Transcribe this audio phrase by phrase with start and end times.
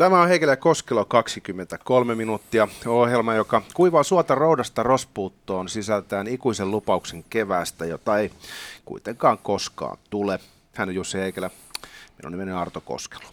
[0.00, 2.68] Tämä on Heikelä Koskelo 23 minuuttia.
[2.86, 8.30] Ohjelma, joka kuivaa suota roudasta rospuuttoon sisältäen ikuisen lupauksen keväästä, jota ei
[8.84, 10.38] kuitenkaan koskaan tule.
[10.74, 11.50] Hän on Jussi Heikelä.
[12.18, 13.24] Minun nimeni on Arto Koskelo.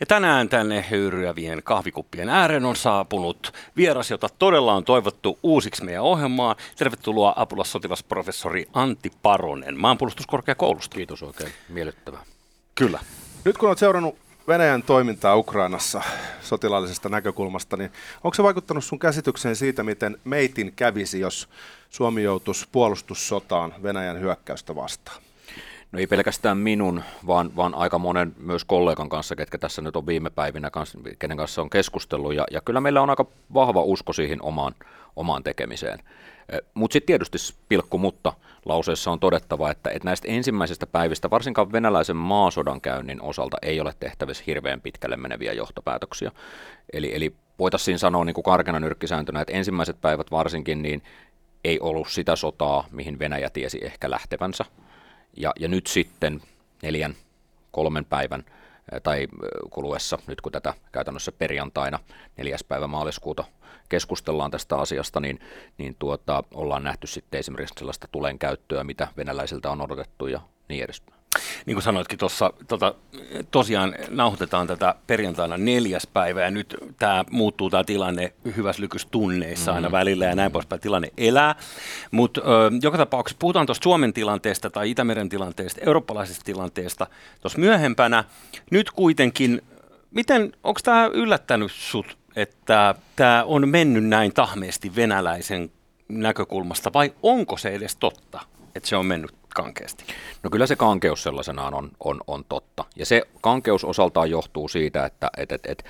[0.00, 6.02] Ja tänään tänne höyryävien kahvikuppien ääreen on saapunut vieras, jota todella on toivottu uusiksi meidän
[6.02, 6.56] ohjelmaan.
[6.76, 10.96] Tervetuloa apulaissotilasprofessori Antti Paronen maanpuolustuskorkeakoulusta.
[10.96, 12.20] Kiitos oikein, miellyttävää.
[12.74, 13.00] Kyllä.
[13.44, 16.02] Nyt kun olet seurannut Venäjän toimintaa Ukrainassa
[16.40, 17.92] sotilaallisesta näkökulmasta, niin
[18.24, 21.48] onko se vaikuttanut sun käsitykseen siitä, miten meitin kävisi, jos
[21.90, 25.25] Suomi joutuisi puolustussotaan Venäjän hyökkäystä vastaan?
[25.96, 30.06] No ei pelkästään minun, vaan, vaan aika monen myös kollegan kanssa, ketkä tässä nyt on
[30.06, 32.34] viime päivinä, kanssa, kenen kanssa on keskustellut.
[32.34, 34.74] Ja, ja kyllä meillä on aika vahva usko siihen omaan,
[35.16, 35.98] omaan tekemiseen.
[36.74, 37.38] Mutta sitten tietysti
[37.68, 38.32] pilkku mutta
[38.64, 43.94] lauseessa on todettava, että, että näistä ensimmäisistä päivistä, varsinkaan venäläisen maasodan käynnin osalta, ei ole
[44.00, 46.32] tehtävissä hirveän pitkälle meneviä johtopäätöksiä.
[46.92, 51.02] Eli, eli voitaisiin sanoa niin kuin karkena nyrkkisääntönä, että ensimmäiset päivät varsinkin niin
[51.64, 54.64] ei ollut sitä sotaa, mihin Venäjä tiesi ehkä lähtevänsä.
[55.36, 56.42] Ja, ja nyt sitten
[56.82, 57.14] neljän,
[57.70, 58.44] kolmen päivän
[59.02, 59.28] tai
[59.70, 61.98] kuluessa, nyt kun tätä käytännössä perjantaina,
[62.36, 63.44] neljäs päivä maaliskuuta
[63.88, 65.40] keskustellaan tästä asiasta, niin,
[65.78, 70.84] niin tuota, ollaan nähty sitten esimerkiksi sellaista tulen käyttöä, mitä venäläisiltä on odotettu ja niin
[70.84, 71.20] edespäin
[71.66, 72.94] niin kuin sanoitkin tuossa, tota,
[73.50, 79.88] tosiaan nauhoitetaan tätä perjantaina neljäs päivä ja nyt tämä muuttuu tämä tilanne hyvässä lykystunneissa aina
[79.88, 79.98] mm-hmm.
[79.98, 81.54] välillä ja näin poispäin tilanne elää.
[82.10, 82.40] Mutta
[82.82, 87.06] joka tapauksessa puhutaan tuosta Suomen tilanteesta tai Itämeren tilanteesta, eurooppalaisesta tilanteesta
[87.40, 88.24] tuossa myöhempänä.
[88.70, 89.62] Nyt kuitenkin,
[90.10, 95.70] miten, onko tämä yllättänyt sut, että tämä on mennyt näin tahmeesti venäläisen
[96.08, 98.40] näkökulmasta vai onko se edes totta,
[98.76, 100.04] että se on mennyt kankeasti?
[100.42, 102.84] No kyllä se kankeus sellaisenaan on, on, on totta.
[102.96, 105.84] Ja se kankeus osaltaan johtuu siitä, että et, et, et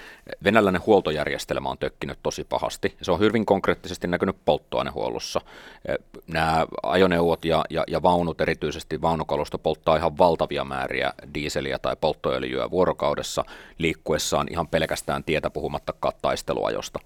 [0.44, 2.97] venäläinen huoltojärjestelmä on tökkinyt tosi pahasti.
[3.03, 5.41] Se on hyvin konkreettisesti näkynyt polttoainehuollossa.
[5.88, 5.94] E,
[6.27, 12.71] Nämä ajoneuvot ja, ja, ja vaunut, erityisesti vaunukalusto, polttaa ihan valtavia määriä diiseliä tai polttoöljyä
[12.71, 13.44] vuorokaudessa
[13.78, 16.99] liikkuessaan ihan pelkästään tietä puhumattakaan taisteluajosta.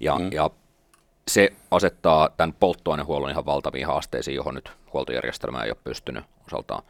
[0.00, 0.32] Ja, mm.
[0.32, 0.50] ja
[1.28, 6.82] se asettaa tämän polttoainehuollon ihan valtaviin haasteisiin, johon nyt huoltojärjestelmä ei ole pystynyt osaltaan,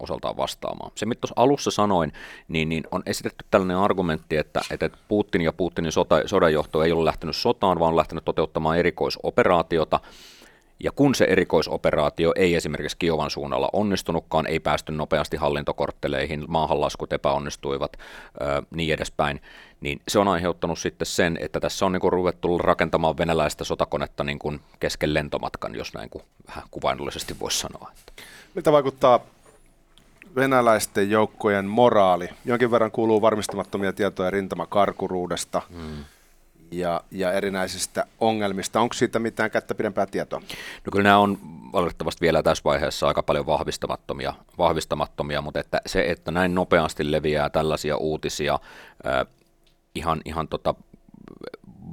[0.00, 0.92] osaltaan vastaamaan.
[0.94, 2.12] Se, mitä tuossa alussa sanoin,
[2.48, 7.04] niin, niin on esitetty tällainen argumentti, että, että Putin ja Putinin sota, sodanjohto ei ole
[7.04, 10.00] lähtenyt sotaan, vaan on lähtenyt toteuttamaan erikoisoperaatiota,
[10.80, 17.92] ja kun se erikoisoperaatio ei esimerkiksi Kiovan suunnalla onnistunutkaan, ei päästy nopeasti hallintokortteleihin, maahanlaskut epäonnistuivat,
[17.96, 19.40] ö, niin edespäin,
[19.80, 24.38] niin se on aiheuttanut sitten sen, että tässä on niin ruvettu rakentamaan venäläistä sotakonetta niin
[24.38, 27.90] kuin kesken lentomatkan, jos näin kuin vähän kuvainnollisesti voisi sanoa.
[28.54, 29.20] Miltä vaikuttaa
[30.36, 32.28] venäläisten joukkojen moraali?
[32.44, 35.62] Jonkin verran kuuluu varmistamattomia tietoja rintamakarkuruudesta.
[35.76, 36.04] Hmm
[36.70, 38.80] ja, ja erinäisistä ongelmista.
[38.80, 40.40] Onko siitä mitään kättä pidempää tietoa?
[40.84, 41.38] No kyllä nämä on
[41.72, 47.50] valitettavasti vielä tässä vaiheessa aika paljon vahvistamattomia, vahvistamattomia mutta että se, että näin nopeasti leviää
[47.50, 48.58] tällaisia uutisia
[49.06, 49.26] äh,
[49.94, 50.74] ihan, ihan tota,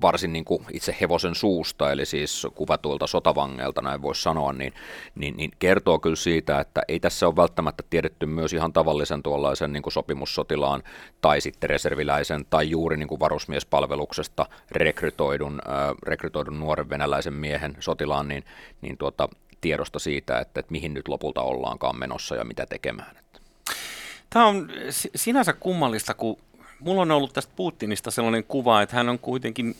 [0.01, 4.73] varsin niin kuin itse hevosen suusta, eli siis kuvatuilta sotavangeilta, näin voisi sanoa, niin,
[5.15, 9.73] niin, niin kertoo kyllä siitä, että ei tässä ole välttämättä tiedetty myös ihan tavallisen tuollaisen
[9.73, 10.83] niin kuin sopimussotilaan
[11.21, 18.27] tai sitten reserviläisen tai juuri niin kuin varusmiespalveluksesta rekrytoidun, äh, rekrytoidun nuoren venäläisen miehen sotilaan,
[18.27, 18.43] niin,
[18.81, 19.29] niin tuota,
[19.61, 23.15] tiedosta siitä, että, että mihin nyt lopulta ollaankaan menossa ja mitä tekemään.
[24.29, 24.67] Tämä on
[25.15, 26.37] sinänsä kummallista, kun
[26.79, 29.75] mulla on ollut tästä Putinista sellainen kuva, että hän on kuitenkin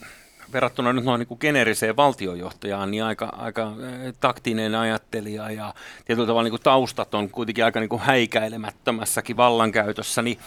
[0.52, 5.74] verrattuna nyt noin niin geneeriseen valtiojohtajaan, niin aika, aika eh, taktinen ajattelija ja
[6.04, 10.38] tietyllä tavalla niin kuin taustat on kuitenkin aika niin kuin häikäilemättömässäkin vallankäytössä, niin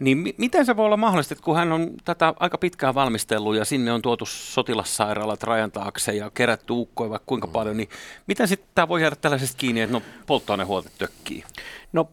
[0.00, 3.64] niin miten se voi olla mahdollista, että kun hän on tätä aika pitkään valmistellut ja
[3.64, 7.52] sinne on tuotu sotilassairaalat rajan taakse ja kerätty ukkoja vaikka kuinka mm.
[7.52, 7.88] paljon, niin
[8.26, 11.44] miten sitten tämä voi jäädä tällaisesta kiinni, että no polttoainehuolto tökkii?
[11.92, 12.08] No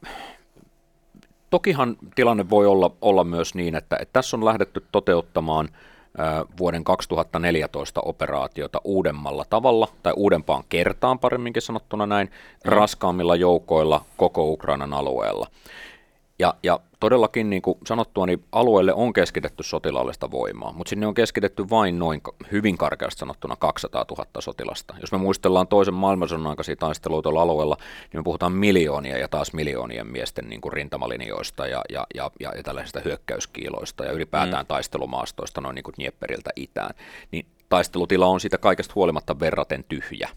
[1.54, 5.70] Tokihan tilanne voi olla, olla myös niin, että, että tässä on lähdetty toteuttamaan
[6.60, 12.70] vuoden 2014 operaatiota uudemmalla tavalla, tai uudempaan kertaan paremminkin sanottuna näin, mm.
[12.72, 15.48] raskaammilla joukoilla koko Ukrainan alueella.
[16.40, 21.14] Ja, ja todellakin niin kuin sanottua, niin alueelle on keskitetty sotilaallista voimaa, mutta sinne on
[21.14, 22.22] keskitetty vain noin
[22.52, 24.96] hyvin karkeasti sanottuna 200 000 sotilasta.
[25.02, 27.78] Jos me muistellaan toisen maailmansodan aikaisia taisteluita tuolla alueella,
[28.14, 32.52] niin me puhutaan miljoonia ja taas miljoonien miesten niin kuin rintamalinjoista ja, ja, ja, ja,
[32.58, 34.68] ja tällaisista hyökkäyskiiloista ja ylipäätään mm.
[34.68, 36.96] taistelumaastoista noin niin kuin Dnieperiltä itään.
[37.32, 40.30] Niin taistelutila on siitä kaikesta huolimatta verraten tyhjä.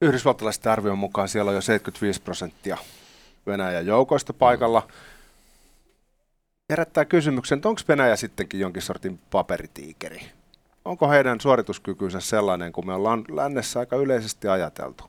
[0.00, 2.78] Yhdysvaltalaisten arvion mukaan siellä on jo 75 prosenttia
[3.46, 4.82] Venäjän joukoista paikalla.
[6.70, 10.20] Herättää kysymyksen, että onko Venäjä sittenkin jonkin sortin paperitiikeri?
[10.84, 15.04] Onko heidän suorituskykynsä sellainen, kuin me ollaan lännessä aika yleisesti ajateltu?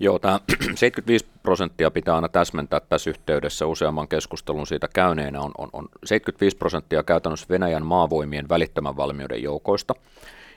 [0.00, 0.40] Joo, tämä
[0.74, 5.40] 75 prosenttia pitää aina täsmentää tässä yhteydessä useamman keskustelun siitä käyneenä.
[5.40, 9.94] On, on, on 75 prosenttia käytännössä Venäjän maavoimien välittömän valmiuden joukoista,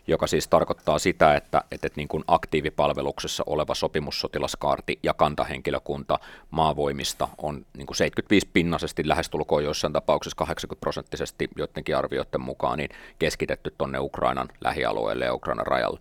[0.07, 6.19] joka siis tarkoittaa sitä, että, että, että niin kuin aktiivipalveluksessa oleva sopimussotilaskaarti ja kantahenkilökunta
[6.51, 12.89] maavoimista on niin kuin 75 pinnasesti lähestulkoon joissain tapauksissa 80 prosenttisesti joidenkin arvioiden mukaan niin
[13.19, 15.99] keskitetty tuonne Ukrainan lähialueelle ja Ukrainan rajalle.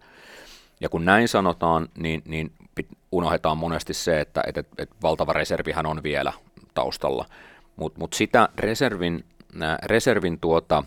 [0.80, 2.52] Ja kun näin sanotaan, niin, niin
[3.12, 6.32] unohdetaan monesti se, että, että, että, että valtava reservihän on vielä
[6.74, 7.24] taustalla,
[7.76, 9.24] mutta mut sitä reservin,
[9.84, 10.84] reservin tuota,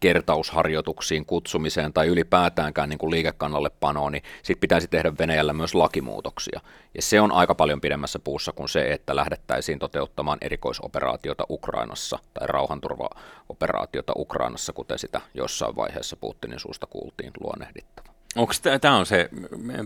[0.00, 6.60] kertausharjoituksiin kutsumiseen tai ylipäätäänkään niin kuin liikekannalle panoon, niin sitten pitäisi tehdä Venäjällä myös lakimuutoksia.
[6.94, 12.46] Ja se on aika paljon pidemmässä puussa kuin se, että lähdettäisiin toteuttamaan erikoisoperaatiota Ukrainassa tai
[12.46, 18.08] rauhanturvaoperaatiota Ukrainassa, kuten sitä jossain vaiheessa Putinin suusta kuultiin luonnehdittava.
[18.36, 19.28] Onko tämä on se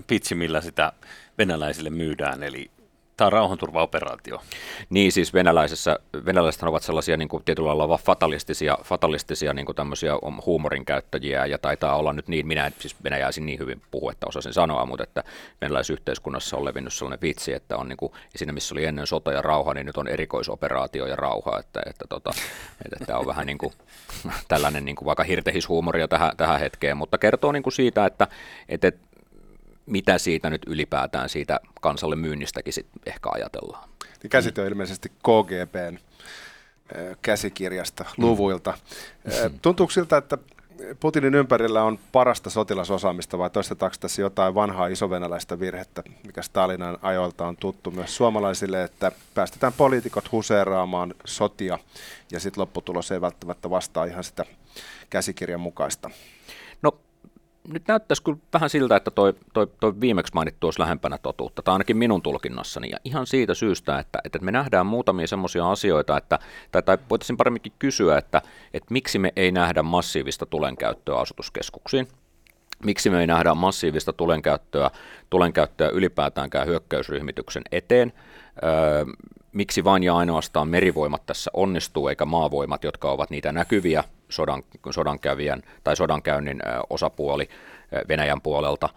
[0.07, 0.93] pitsi, millä sitä
[1.39, 2.71] venäläisille myydään, eli
[3.27, 4.43] on rauhanturvaoperaatio?
[4.91, 10.13] Niin, siis venäläisessä, venäläiset ovat sellaisia niin kuin, tietyllä lailla fatalistisia, fatalistisia niin kuin tämmöisiä
[10.47, 14.53] huumorin käyttäjiä, ja taitaa olla nyt niin, minä siis venäjäisin niin hyvin puhu, että osasin
[14.53, 15.25] sanoa, mutta että
[15.61, 19.43] venäläisyhteiskunnassa on levinnyt sellainen vitsi, että on niin kuin, siinä missä oli ennen sota ja
[19.43, 23.47] rauha, niin nyt on erikoisoperaatio ja rauha, että, että, tota, että, että tämä on vähän
[23.47, 23.73] niin kuin,
[24.49, 28.29] tällainen niin kuin vaikka hirtehishuumoria tähän, tähän hetkeen, mutta kertoo niin kuin siitä, että,
[28.69, 28.93] että
[29.87, 33.89] mitä siitä nyt ylipäätään siitä kansalle myynnistäkin sit ehkä ajatellaan.
[34.23, 35.99] Niin käsite on ilmeisesti KGBn
[37.23, 38.75] käsikirjasta, luvuilta.
[39.63, 40.39] Tuntuuko siltä, että
[41.01, 47.47] Putinin ympärillä on parasta sotilasosaamista vai toistetaanko tässä jotain vanhaa isovenäläistä virhettä, mikä Stalinan ajoilta
[47.47, 51.79] on tuttu myös suomalaisille, että päästetään poliitikot huseeraamaan sotia
[52.33, 54.45] ja sitten lopputulos ei välttämättä vastaa ihan sitä
[55.11, 56.11] käsikirjan mukaista?
[57.69, 61.73] Nyt näyttäisi kyllä vähän siltä, että toi, toi, toi viimeksi mainittu olisi lähempänä totuutta, tai
[61.73, 66.39] ainakin minun tulkinnassani, ja ihan siitä syystä, että, että me nähdään muutamia semmoisia asioita, että,
[66.73, 68.43] tai, tai voitaisiin paremminkin kysyä, että,
[68.75, 72.09] että miksi me ei nähdä massiivista tulenkäyttöä asutuskeskuksiin,
[72.85, 74.91] miksi me ei nähdä massiivista tulenkäyttöä,
[75.31, 78.13] tulenkäyttöä ylipäätäänkään hyökkäysryhmityksen eteen,
[78.65, 79.05] öö,
[79.53, 85.63] miksi vain ja ainoastaan merivoimat tässä onnistuu, eikä maavoimat, jotka ovat niitä näkyviä sodan, sodankävijän
[85.85, 87.49] tai sodankäynnin osapuoli
[88.09, 88.89] Venäjän puolelta.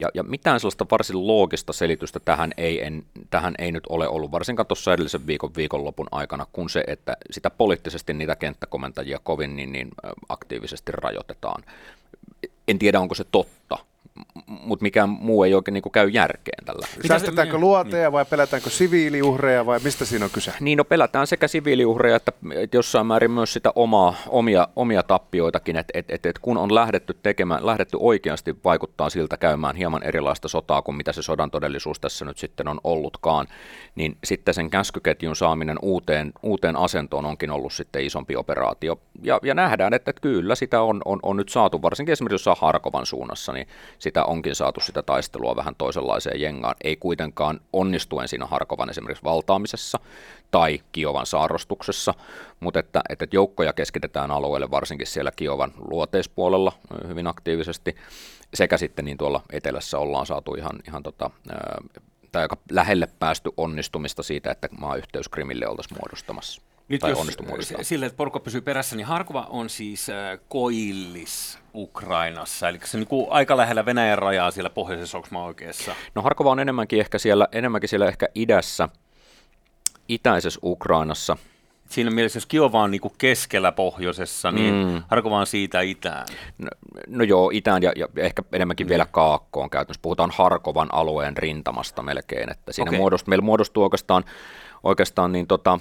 [0.00, 4.32] Ja, ja mitään sellaista varsin loogista selitystä tähän ei, en, tähän ei nyt ole ollut,
[4.32, 9.72] varsinkaan tuossa edellisen viikon viikonlopun aikana, kun se, että sitä poliittisesti niitä kenttäkomentajia kovin niin,
[9.72, 9.90] niin
[10.28, 11.64] aktiivisesti rajoitetaan.
[12.68, 13.78] En tiedä, onko se totta,
[14.46, 16.86] mutta mikään muu ei oikein niin käy järkeen tällä.
[17.08, 20.52] Säästetäänkö luoteja vai pelätäänkö siviiliuhreja vai mistä siinä on kyse?
[20.60, 25.76] Niin, no pelätään sekä siviiliuhreja että, että jossain määrin myös sitä omaa, omia, omia tappioitakin,
[25.76, 30.48] että et, et, et kun on lähdetty tekemään, lähdetty oikeasti vaikuttaa siltä käymään hieman erilaista
[30.48, 33.46] sotaa kuin mitä se sodan todellisuus tässä nyt sitten on ollutkaan,
[33.94, 39.00] niin sitten sen käskyketjun saaminen uuteen, uuteen asentoon onkin ollut sitten isompi operaatio.
[39.22, 42.56] Ja, ja nähdään, että, että kyllä sitä on, on, on nyt saatu, varsinkin esimerkiksi jossain
[42.60, 43.66] Harkovan suunnassa, niin
[44.10, 46.74] sitä onkin saatu sitä taistelua vähän toisenlaiseen jengaan.
[46.84, 49.98] Ei kuitenkaan onnistuen siinä Harkovan esimerkiksi valtaamisessa
[50.50, 52.14] tai Kiovan saarrostuksessa,
[52.60, 56.72] mutta että, että joukkoja keskitetään alueelle varsinkin siellä Kiovan luoteispuolella
[57.08, 57.96] hyvin aktiivisesti,
[58.54, 61.30] sekä sitten niin tuolla etelässä ollaan saatu ihan, ihan tota,
[62.32, 66.62] tai aika lähelle päästy onnistumista siitä, että maayhteys Krimille oltaisiin muodostamassa.
[66.90, 67.28] Nyt tai jos
[67.82, 73.06] sille, että porukka pysyy perässä, niin Harkova on siis äh, koillis Ukrainassa, eli se on
[73.10, 75.94] niin aika lähellä Venäjän rajaa siellä pohjoisessa, onko mä oikeassa?
[76.14, 78.88] No Harkova on enemmänkin ehkä siellä, enemmänkin siellä ehkä idässä,
[80.08, 81.36] itäisessä Ukrainassa.
[81.88, 85.02] Siinä mielessä, jos Kiova on niin kuin keskellä pohjoisessa, niin mm.
[85.08, 86.26] Harkova on siitä itään.
[86.58, 86.68] No,
[87.06, 88.88] no joo, itään ja, ja ehkä enemmänkin mm.
[88.88, 90.02] vielä kaakkoon käytännössä.
[90.02, 92.98] Puhutaan Harkovan alueen rintamasta melkein, että siinä okay.
[92.98, 94.24] muodostuu, meillä muodostuu oikeastaan,
[94.82, 95.78] oikeastaan niin tota,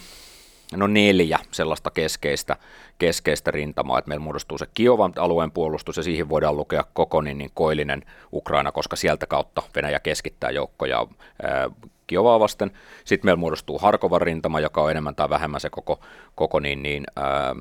[0.75, 2.55] no neljä sellaista keskeistä,
[2.97, 7.49] keskeistä rintamaa, että meillä muodostuu se Kiovan alueen puolustus ja siihen voidaan lukea koko niin,
[7.53, 8.01] koillinen
[8.33, 11.07] Ukraina, koska sieltä kautta Venäjä keskittää joukkoja
[11.43, 11.69] ää,
[12.07, 12.71] Kiovaa vasten.
[13.05, 15.99] Sitten meillä muodostuu Harkovan rintama, joka on enemmän tai vähemmän se koko,
[16.35, 17.55] koko niin, niin, ää,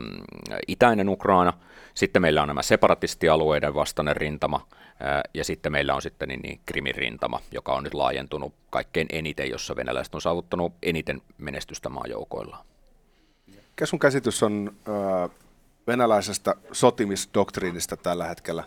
[0.69, 1.53] itäinen Ukraina.
[1.95, 4.67] Sitten meillä on nämä separatistialueiden vastainen rintama,
[5.01, 9.07] ää, ja sitten meillä on sitten niin, niin Krimin rintama, joka on nyt laajentunut kaikkein
[9.13, 12.65] eniten, jossa venäläiset on saavuttanut eniten menestystä maajoukoillaan.
[13.79, 15.31] Mikä sun käsitys on äh,
[15.87, 18.65] venäläisestä sotimisdoktriinista tällä hetkellä?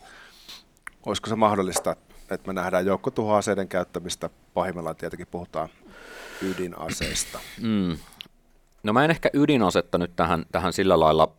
[1.06, 1.96] Olisiko se mahdollista,
[2.32, 4.30] että me nähdään joukkotuhoaseiden käyttämistä.
[4.54, 5.70] Pahimmillaan tietenkin puhutaan
[6.42, 7.40] ydinaseista.
[7.62, 7.98] Mm.
[8.84, 11.32] No mä en ehkä ydinasetta nyt tähän, tähän sillä lailla,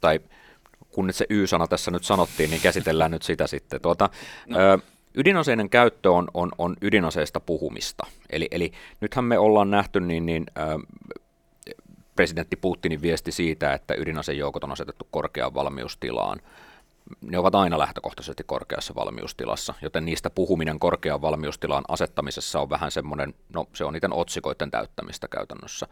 [0.00, 0.20] tai
[0.90, 3.80] kun nyt se Y-sana tässä nyt sanottiin, niin käsitellään nyt sitä sitten.
[3.80, 4.10] Tuota,
[4.46, 4.58] no.
[4.58, 4.78] ö,
[5.14, 8.06] ydinaseiden käyttö on, on, on ydinaseista puhumista.
[8.30, 10.60] Eli, eli nythän me ollaan nähty niin, niin ö,
[12.20, 16.40] presidentti Putinin viesti siitä, että ydinasejoukot on asetettu korkeaan valmiustilaan.
[17.20, 23.34] Ne ovat aina lähtökohtaisesti korkeassa valmiustilassa, joten niistä puhuminen korkean valmiustilaan asettamisessa on vähän semmoinen,
[23.54, 25.86] no se on niiden otsikoiden täyttämistä käytännössä.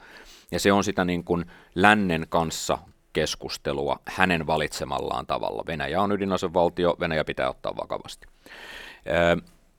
[0.51, 1.45] Ja se on sitä niin kuin
[1.75, 2.79] lännen kanssa
[3.13, 5.63] keskustelua hänen valitsemallaan tavalla.
[5.67, 8.27] Venäjä on ydinasevaltio, Venäjä pitää ottaa vakavasti.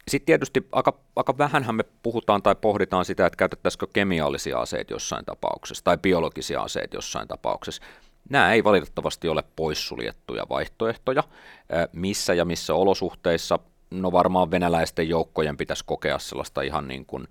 [0.08, 5.26] Sitten tietysti aika, aika vähänhän me puhutaan tai pohditaan sitä, että käytettäisikö kemiallisia aseita jossain
[5.26, 7.82] tapauksessa tai biologisia aseita jossain tapauksessa.
[8.30, 11.24] Nämä ei valitettavasti ole poissuljettuja vaihtoehtoja.
[11.94, 13.60] Missä ja missä olosuhteissa,
[13.92, 17.28] no varmaan venäläisten joukkojen pitäisi kokea sellaista ihan niin kuin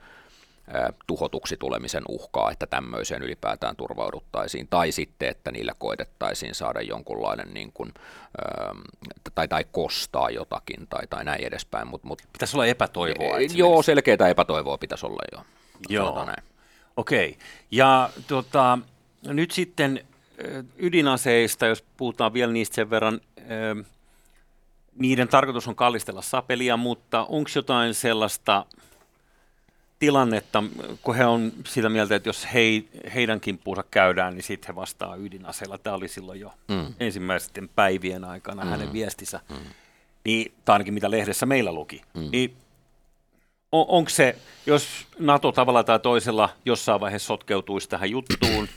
[1.06, 7.72] tuhotuksi tulemisen uhkaa, että tämmöiseen ylipäätään turvauduttaisiin, tai sitten, että niillä koetettaisiin saada jonkunlainen, niin
[7.72, 7.94] kuin,
[9.34, 11.88] tai, tai kostaa jotakin, tai, tai näin edespäin.
[11.88, 13.38] Mut, mut, pitäisi olla epätoivoa.
[13.38, 15.44] E, joo, selkeää epätoivoa pitäisi olla jo.
[15.88, 16.26] Joo,
[16.96, 17.28] okei.
[17.28, 17.46] Okay.
[17.70, 18.78] Ja tuota,
[19.22, 20.04] nyt sitten
[20.76, 23.20] ydinaseista, jos puhutaan vielä niistä sen verran,
[24.98, 28.66] niiden tarkoitus on kallistella sapelia, mutta onko jotain sellaista
[29.98, 30.64] tilannetta,
[31.02, 32.60] kun he on sitä mieltä, että jos he,
[33.14, 35.78] heidän kimppuunsa käydään, niin sitten he vastaa ydinaseella.
[35.78, 36.94] Tämä oli silloin jo mm.
[37.00, 38.70] ensimmäisten päivien aikana mm.
[38.70, 39.40] hänen viestinsä.
[39.50, 39.56] Mm.
[40.24, 42.02] Niin, tai ainakin mitä lehdessä meillä luki.
[42.14, 42.28] Mm.
[42.32, 42.56] Niin,
[43.72, 44.36] on, onko se,
[44.66, 48.68] jos NATO tavalla tai toisella jossain vaiheessa sotkeutuisi tähän juttuun,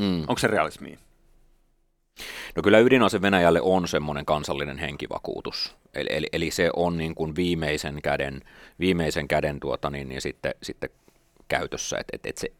[0.00, 0.20] mm.
[0.20, 0.98] onko se realismiin?
[2.56, 5.76] No kyllä ydinase Venäjälle on semmoinen kansallinen henkivakuutus.
[5.94, 8.40] Eli, eli, eli se on niin kuin viimeisen käden,
[8.80, 10.90] viimeisen käden tuota, niin, niin sitten, sitten
[11.48, 11.98] käytössä.
[11.98, 12.52] Et, et, et se,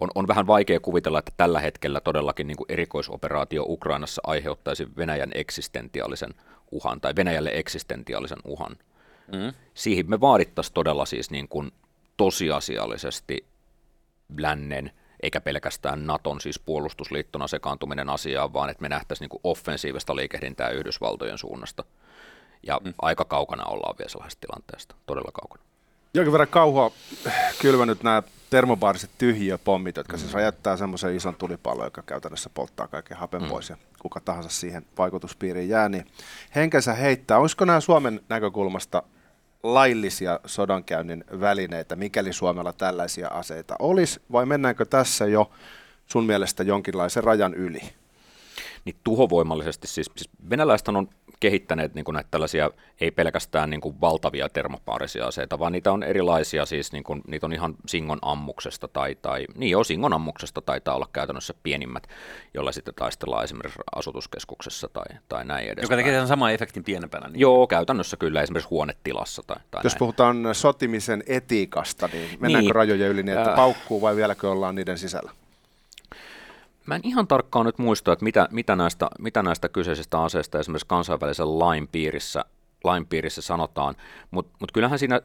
[0.00, 5.30] on, on vähän vaikea kuvitella, että tällä hetkellä todellakin niin kuin erikoisoperaatio Ukrainassa aiheuttaisi Venäjän
[5.34, 6.34] eksistentiaalisen
[6.70, 8.76] uhan tai Venäjälle eksistentiaalisen uhan.
[9.32, 9.52] Mm.
[9.74, 11.70] Siihen me vaadittaisiin todella siis niin kuin
[12.16, 13.46] tosiasiallisesti
[14.38, 14.90] lännen
[15.22, 21.38] eikä pelkästään Naton, siis puolustusliittona sekaantuminen asiaan, vaan että me nähtäisiin niin offensiivista liikehdintää Yhdysvaltojen
[21.38, 21.84] suunnasta.
[22.66, 22.94] Ja mm.
[23.02, 25.64] aika kaukana ollaan vielä sellaisesta tilanteesta, todella kaukana.
[26.14, 26.92] Jonkin verran kauhua
[27.60, 30.26] kylvänyt nämä termobaariset tyhjiöpommit, jotka siis mm.
[30.26, 33.48] siis räjättää semmoisen ison tulipallon, joka käytännössä polttaa kaiken hapen mm.
[33.48, 36.06] pois ja kuka tahansa siihen vaikutuspiiriin jää, niin
[36.54, 37.38] henkensä heittää.
[37.38, 39.02] Olisiko nämä Suomen näkökulmasta
[39.62, 45.50] laillisia sodankäynnin välineitä, mikäli Suomella tällaisia aseita olisi, vai mennäänkö tässä jo
[46.06, 47.80] sun mielestä jonkinlaisen rajan yli?
[48.84, 51.08] Niin tuhovoimallisesti, siis, siis venäläiset on
[51.40, 52.70] kehittäneet niin kuin näitä tällaisia,
[53.00, 57.46] ei pelkästään niin kuin valtavia termopaarisia aseita, vaan niitä on erilaisia, siis niin kuin, niitä
[57.46, 62.06] on ihan Singon ammuksesta tai, tai niin joo, Singon ammuksesta taitaa olla käytännössä pienimmät,
[62.54, 65.82] joilla sitten taistellaan esimerkiksi asutuskeskuksessa tai, tai näin edes.
[65.82, 67.28] Joka tekee sen saman efektin pienempänä.
[67.28, 67.40] Niin.
[67.40, 69.98] Joo, käytännössä kyllä, esimerkiksi huonetilassa tai, tai Jos näin.
[69.98, 72.74] puhutaan sotimisen etiikasta, niin mennäänkö niin.
[72.74, 75.30] rajoja yli niin, että paukkuu vai vieläkö ollaan niiden sisällä?
[76.90, 80.86] Mä en ihan tarkkaan nyt muista, että mitä, mitä, näistä, mitä näistä kyseisistä aseista esimerkiksi
[80.86, 82.44] kansainvälisen lain piirissä,
[82.84, 83.94] lain piirissä sanotaan,
[84.30, 85.20] mutta mut kyllähän siinä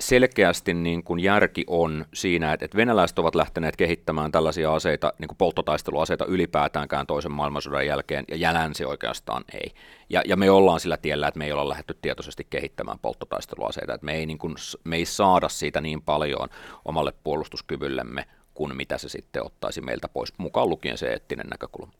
[0.00, 5.28] selkeästi niin kuin järki on siinä, että, että venäläiset ovat lähteneet kehittämään tällaisia aseita, niin
[5.28, 9.74] kuin polttotaisteluaseita ylipäätäänkään toisen maailmansodan jälkeen, ja länsi oikeastaan ei.
[10.10, 14.04] Ja, ja me ollaan sillä tiellä, että me ei olla lähdetty tietoisesti kehittämään polttotaisteluaseita, että
[14.04, 16.48] me ei, niin kuin, me ei saada siitä niin paljon
[16.84, 21.92] omalle puolustuskyvyllemme kuin mitä se sitten ottaisi meiltä pois, mukaan lukien se eettinen näkökulma.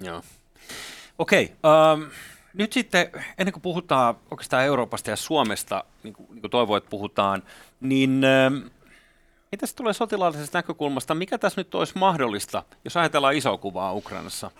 [0.00, 0.22] Joo.
[1.18, 2.10] Okei, okay, um, ähm,
[2.54, 7.42] nyt sitten ennen kuin puhutaan oikeastaan Euroopasta ja Suomesta, niin kuin, niin kuin toivoit puhutaan,
[7.80, 8.54] niin ähm,
[9.52, 14.50] mitä se tulee sotilaallisesta näkökulmasta, mikä tässä nyt olisi mahdollista, jos ajatellaan isoa kuvaa Ukrainassa?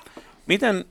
[0.47, 0.85] Miten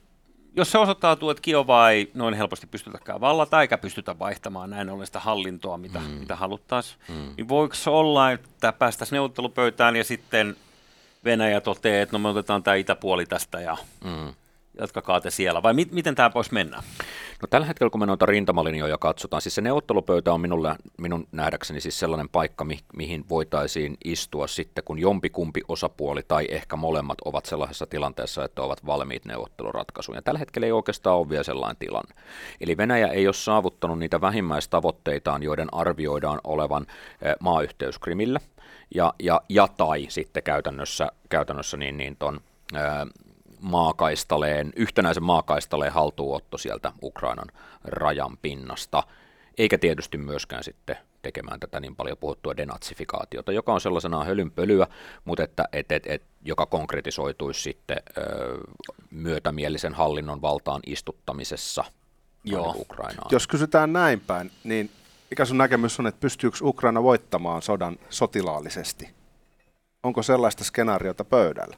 [0.58, 5.06] jos se osoittautuu, että Kiova ei noin helposti pystytäkään vallata eikä pystytä vaihtamaan näin ollen
[5.06, 6.04] sitä hallintoa, mitä, mm.
[6.04, 7.34] mitä haluttaisiin, mm.
[7.36, 10.56] niin voiko olla, että päästäisiin neuvottelupöytään ja sitten
[11.24, 14.34] Venäjä toteaa, että no me otetaan tämä itäpuoli tästä ja mm
[14.80, 16.82] jatkakaa te siellä, vai mi- miten tämä voisi mennä?
[17.42, 21.80] No tällä hetkellä, kun me noita rintamalinjoja katsotaan, siis se neuvottelupöytä on minulle, minun nähdäkseni
[21.80, 27.46] siis sellainen paikka, mi- mihin voitaisiin istua sitten, kun jompikumpi osapuoli tai ehkä molemmat ovat
[27.46, 30.16] sellaisessa tilanteessa, että ovat valmiit neuvotteluratkaisuun.
[30.16, 32.14] Ja tällä hetkellä ei oikeastaan ole vielä sellainen tilanne.
[32.60, 36.86] Eli Venäjä ei ole saavuttanut niitä vähimmäistavoitteitaan, joiden arvioidaan olevan
[37.22, 38.40] eh, maayhteys Krimillä,
[38.94, 42.40] ja, ja, ja tai sitten käytännössä, käytännössä niin, niin ton,
[42.74, 43.24] eh,
[43.60, 47.48] maakaistaleen, yhtenäisen maakaistaleen haltuunotto sieltä Ukrainan
[47.84, 49.02] rajan pinnasta,
[49.58, 54.86] eikä tietysti myöskään sitten tekemään tätä niin paljon puhuttua denatsifikaatiota, joka on sellaisena hölynpölyä,
[55.24, 58.22] mutta että, et, et, et, joka konkretisoituisi sitten ö,
[59.10, 61.84] myötämielisen hallinnon valtaan istuttamisessa
[62.44, 62.74] Joo.
[62.78, 63.28] Ukrainaan.
[63.30, 64.90] Jos kysytään näin päin, niin
[65.30, 69.10] mikä sun näkemys on, että pystyykö Ukraina voittamaan sodan sotilaallisesti?
[70.02, 71.76] Onko sellaista skenaariota pöydällä?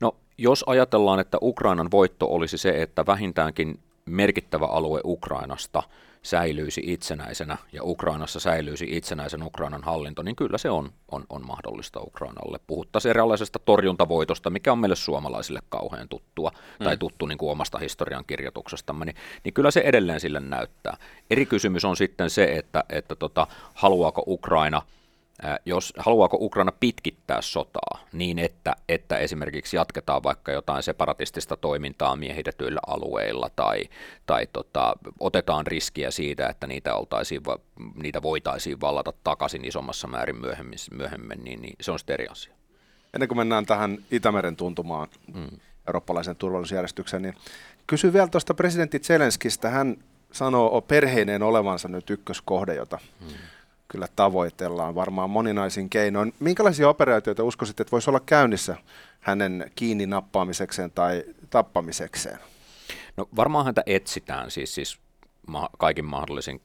[0.00, 5.82] No, jos ajatellaan, että Ukrainan voitto olisi se, että vähintäänkin merkittävä alue Ukrainasta
[6.22, 12.00] säilyisi itsenäisenä ja Ukrainassa säilyisi itsenäisen Ukrainan hallinto, niin kyllä se on, on, on mahdollista
[12.00, 12.60] Ukrainalle.
[12.66, 16.84] Puhuttaisiin erilaisesta torjuntavoitosta, mikä on meille suomalaisille kauhean tuttua mm.
[16.84, 20.96] tai tuttu niin kuin omasta historian kirjoituksestamme, niin, niin kyllä se edelleen sille näyttää.
[21.30, 24.82] Eri kysymys on sitten se, että, että tota, haluaako Ukraina–
[25.64, 32.80] jos haluaako Ukraina pitkittää sotaa niin, että, että esimerkiksi jatketaan vaikka jotain separatistista toimintaa miehitetyillä
[32.86, 33.84] alueilla tai,
[34.26, 37.42] tai tota, otetaan riskiä siitä, että niitä, oltaisiin,
[37.94, 42.54] niitä voitaisiin vallata takaisin isommassa määrin myöhemmin, myöhemmin niin, niin se on sitten eri asia.
[43.14, 45.48] Ennen kuin mennään tähän Itämeren tuntumaan, mm.
[45.86, 47.34] eurooppalaisen turvallisuusjärjestykseen, niin
[47.86, 49.68] kysy vielä tuosta presidentti Zelenskistä.
[49.70, 49.96] Hän
[50.32, 53.26] sanoo perheineen olevansa nyt ykköskohde, jota mm
[53.92, 56.34] kyllä tavoitellaan varmaan moninaisin keinoin.
[56.40, 58.76] Minkälaisia operaatioita uskoisit, että voisi olla käynnissä
[59.20, 62.38] hänen kiinni nappaamisekseen tai tappamisekseen?
[63.16, 64.98] No varmaan häntä etsitään siis, siis
[65.78, 66.60] kaikin mahdollisin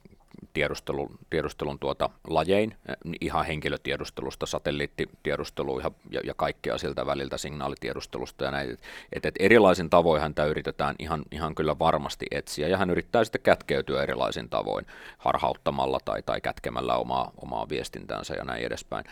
[0.58, 8.44] tiedustelun, tiedustelun tuota lajein, eh, ihan henkilötiedustelusta, satelliittitiedustelu ja, ja, ja kaikkea siltä väliltä, signaalitiedustelusta
[8.44, 8.78] ja näin.
[9.12, 13.42] Et, et erilaisin tavoin häntä yritetään ihan, ihan kyllä varmasti etsiä ja hän yrittää sitten
[13.42, 14.86] kätkeytyä erilaisin tavoin
[15.18, 19.04] harhauttamalla tai, tai kätkemällä omaa, omaa viestintänsä ja näin edespäin.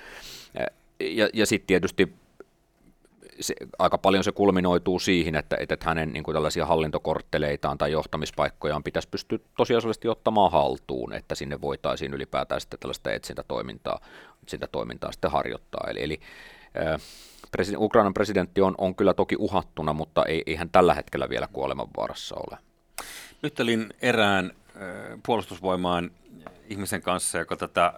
[0.54, 0.66] Eh,
[1.16, 2.14] ja, ja sitten tietysti
[3.40, 8.82] se, aika paljon se kulminoituu siihen, että, että hänen niin kuin tällaisia hallintokortteleitaan tai johtamispaikkojaan
[8.82, 14.00] pitäisi pystyä tosiasiallisesti ottamaan haltuun, että sinne voitaisiin ylipäätään sitten tällaista etsintätoimintaa,
[14.42, 15.86] etsintätoimintaa sitten harjoittaa.
[15.90, 16.20] Eli, eli
[16.76, 17.00] äh,
[17.50, 21.48] president, Ukrainan presidentti on, on kyllä toki uhattuna, mutta ei, ei hän tällä hetkellä vielä
[21.52, 22.58] kuolemanvaarassa ole.
[23.42, 26.10] Nyt olin erään äh, puolustusvoimaan
[26.68, 27.92] ihmisen kanssa, joka tätä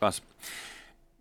[0.00, 0.22] kanssa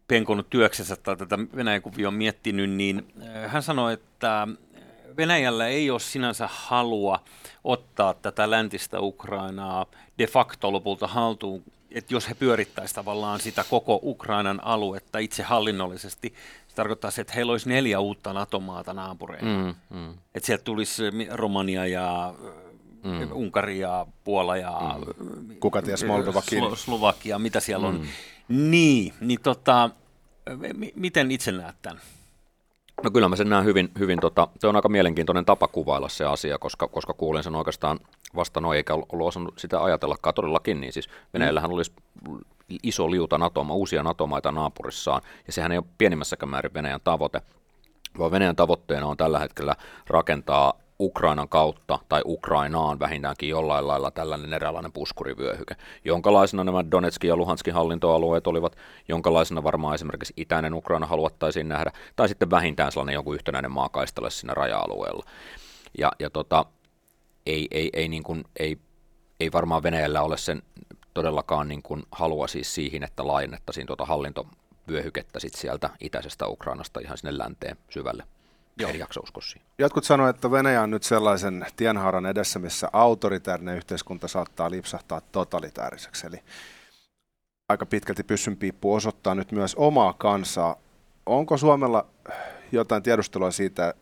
[0.07, 4.47] penkonut työksensä tai tätä Venäjän kuvioon miettinyt, niin äh, hän sanoi, että
[5.17, 7.19] Venäjällä ei ole sinänsä halua
[7.63, 9.85] ottaa tätä läntistä Ukrainaa
[10.17, 16.33] de facto lopulta haltuun, että jos he pyörittäisivät tavallaan sitä koko Ukrainan aluetta itse hallinnollisesti,
[16.67, 19.63] se tarkoittaa se, että heillä olisi neljä uutta NATO-maata naapureina.
[19.63, 20.13] Mm, mm.
[20.35, 22.33] Että sieltä tulisi Romania ja
[23.03, 23.31] mm.
[23.31, 25.59] Unkari ja Puola ja mm.
[25.59, 26.63] Kuka ties Moldovakin.
[26.63, 28.07] Slo- Slovakia, mitä siellä mm.
[28.49, 29.89] Niin, niin tota,
[30.49, 32.01] m- miten itse näet tämän?
[33.03, 36.25] No kyllä mä sen näen hyvin, hyvin tota, se on aika mielenkiintoinen tapa kuvailla se
[36.25, 37.99] asia, koska, koska kuulin sen oikeastaan
[38.36, 41.91] vasta noin, eikä ollut osannut sitä ajatellakaan todellakin, niin siis Venäjällähän olisi
[42.83, 47.41] iso liuta NATO, uusia NATO-maita naapurissaan, ja sehän ei ole pienimmässäkään määrin Venäjän tavoite,
[48.19, 49.75] vaan Venäjän tavoitteena on tällä hetkellä
[50.07, 57.36] rakentaa Ukrainan kautta tai Ukrainaan vähintäänkin jollain lailla tällainen eräänlainen puskurivyöhyke, jonkalaisena nämä Donetskin ja
[57.36, 58.75] Luhanskin hallintoalueet olivat,
[59.07, 64.53] jonkalaisena varmaan esimerkiksi itäinen Ukraina haluattaisiin nähdä, tai sitten vähintään sellainen joku yhtenäinen maakaistale siinä
[64.53, 65.23] raja-alueella.
[65.97, 66.65] Ja, ja tota,
[67.45, 68.77] ei, ei, ei, niin kuin, ei,
[69.39, 70.62] ei varmaan Venäjällä ole sen
[71.13, 77.17] todellakaan niin kuin halua siis siihen, että laajennettaisiin tuota hallintovyöhykettä sit sieltä itäisestä Ukrainasta ihan
[77.17, 78.23] sinne länteen syvälle.
[78.79, 78.89] Joo.
[78.89, 79.67] En jaksa uskoa siihen.
[79.77, 86.27] Jotkut sanoivat, että Venäjä on nyt sellaisen tienhaaran edessä, missä autoritäärinen yhteiskunta saattaa lipsahtaa totalitääriseksi.
[86.27, 86.39] Eli
[87.69, 90.75] aika pitkälti pyssynpiippu osoittaa nyt myös omaa kansaa.
[91.25, 92.05] Onko Suomella
[92.71, 93.93] jotain tiedustelua siitä,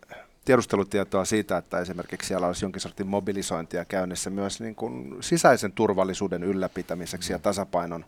[0.46, 6.44] tiedustelutietoa siitä, että esimerkiksi siellä olisi jonkin sortin mobilisointia käynnissä myös niin kuin sisäisen turvallisuuden
[6.44, 8.06] ylläpitämiseksi ja tasapainon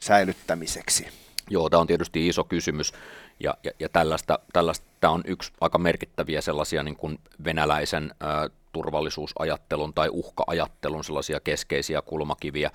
[0.00, 1.08] säilyttämiseksi?
[1.50, 2.92] Joo, tämä on tietysti iso kysymys
[3.40, 8.50] ja, ja, ja tällaista, tällaista tämä on yksi aika merkittäviä sellaisia niin kuin venäläisen ä,
[8.72, 12.70] turvallisuusajattelun tai uhkaajattelun sellaisia keskeisiä kulmakiviä.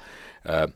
[0.49, 0.67] Ä,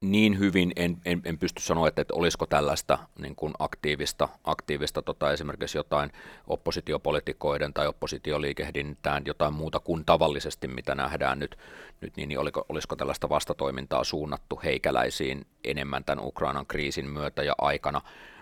[0.00, 5.02] niin hyvin en, en, en pysty sanoa, että, että olisiko tällaista niin kuin aktiivista, aktiivista
[5.02, 6.12] tota, esimerkiksi jotain
[6.46, 11.58] oppositiopolitikoiden tai oppositioliikehdintään jotain muuta kuin tavallisesti, mitä nähdään nyt,
[12.00, 17.54] nyt niin, niin oliko, olisiko tällaista vastatoimintaa suunnattu heikäläisiin enemmän tämän Ukrainan kriisin myötä ja
[17.58, 18.00] aikana,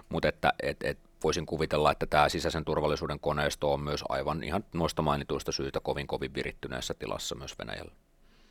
[0.09, 4.65] mutta että et, et voisin kuvitella, että tämä sisäisen turvallisuuden koneisto on myös aivan ihan
[4.73, 7.93] noista mainituista syitä kovin kovin virittyneessä tilassa myös Venäjällä.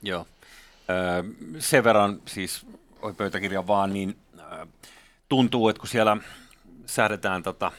[0.01, 0.27] Joo.
[0.89, 1.23] Öö,
[1.59, 2.65] sen verran siis
[3.17, 4.17] pöytäkirja vaan, niin
[5.29, 6.17] tuntuu, että kun siellä
[6.85, 7.71] säädetään tota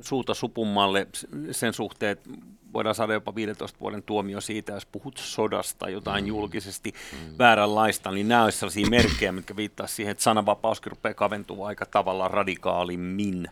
[0.00, 1.06] suuta supummalle
[1.50, 2.30] sen suhteen, että
[2.72, 6.28] voidaan saada jopa 15 vuoden tuomio siitä, jos puhut sodasta jotain mm.
[6.28, 7.38] julkisesti mm.
[7.38, 12.28] vääränlaista, niin nämä olisivat sellaisia merkkejä, mitkä viittaisivat siihen, että sananvapauskin rupeaa kaventua aika tavalla
[12.28, 13.48] radikaalimmin.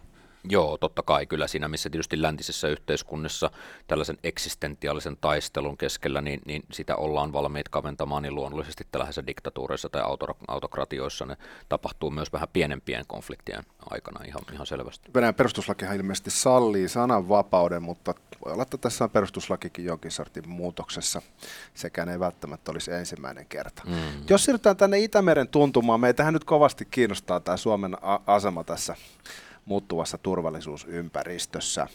[0.48, 3.50] Joo, totta kai kyllä siinä, missä tietysti läntisessä yhteiskunnassa
[3.87, 10.02] tällaisen eksistentiaalisen taistelun keskellä, niin, niin sitä ollaan valmiit kaventamaan, niin luonnollisesti tällaisissa diktatuureissa tai
[10.48, 11.37] autokratioissa ne
[11.68, 15.11] tapahtuu myös vähän pienempien konfliktien aikana ihan, ihan selvästi.
[15.14, 21.22] Venäjän perustuslakihan ilmeisesti sallii sananvapauden, mutta voi olla, että tässä on perustuslakikin jonkin sortin muutoksessa.
[21.74, 23.82] Sekään ei välttämättä olisi ensimmäinen kerta.
[23.87, 23.94] Mm.
[24.30, 28.96] Jos siirrytään tänne Itämeren tuntumaan, meitähän nyt kovasti kiinnostaa tämä Suomen asema tässä
[29.66, 31.87] muuttuvassa turvallisuusympäristössä.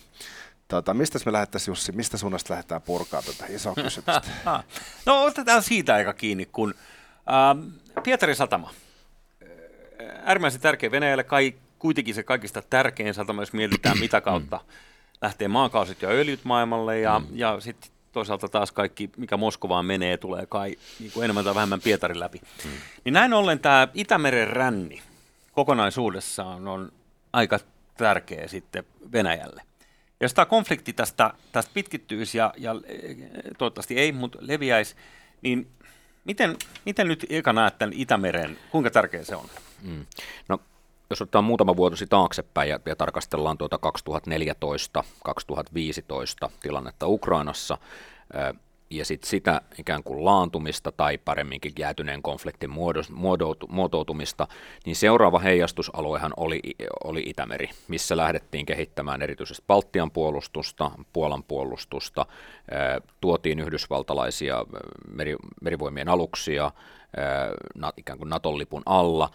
[0.68, 4.22] Tota, mistä me lähdettäisiin, Jussi, mistä suunnasta lähdetään purkaa tätä isoa kysymystä?
[5.06, 6.74] no otetaan siitä aika kiinni, kun
[7.34, 7.68] ähm,
[8.04, 8.72] Pietarin satama,
[10.24, 14.60] äärimmäisen tärkeä Venäjälle, kai, kuitenkin se kaikista tärkein satama, jos mietitään mitä kautta
[15.22, 17.26] lähtee maakaasit ja öljyt maailmalle ja, mm.
[17.34, 21.82] ja sitten toisaalta taas kaikki, mikä Moskovaan menee, tulee kai niin kuin enemmän tai vähemmän
[21.82, 22.42] Pietarin läpi.
[22.66, 22.72] Mm.
[23.06, 25.02] Niin näin ollen tämä Itämeren ränni
[25.52, 26.92] kokonaisuudessaan on
[27.34, 27.60] aika
[27.98, 29.62] tärkeä sitten Venäjälle.
[30.22, 32.76] Jos tämä konflikti tästä, tästä pitkittyisi ja, ja
[33.58, 34.96] toivottavasti ei, mutta leviäisi,
[35.42, 35.68] niin
[36.26, 39.46] miten, miten nyt eka näet tämän Itämeren, kuinka tärkeä se on?
[39.82, 40.06] Mm.
[40.50, 40.60] No,
[41.10, 43.80] jos otetaan muutama vuosi taaksepäin ja, ja tarkastellaan tuota
[46.48, 47.78] 2014-2015 tilannetta Ukrainassa,
[48.92, 52.70] ja sit sitä ikään kuin laantumista tai paremminkin jäätyneen konfliktin
[53.70, 54.48] muotoutumista,
[54.86, 56.60] niin seuraava heijastusaluehan oli,
[57.04, 62.26] oli Itämeri, missä lähdettiin kehittämään erityisesti Baltian puolustusta, Puolan puolustusta,
[63.22, 64.66] tuotiin yhdysvaltalaisia
[65.16, 66.72] meri, merivoimien aluksia,
[67.98, 69.30] ikään kuin Naton lipun alla,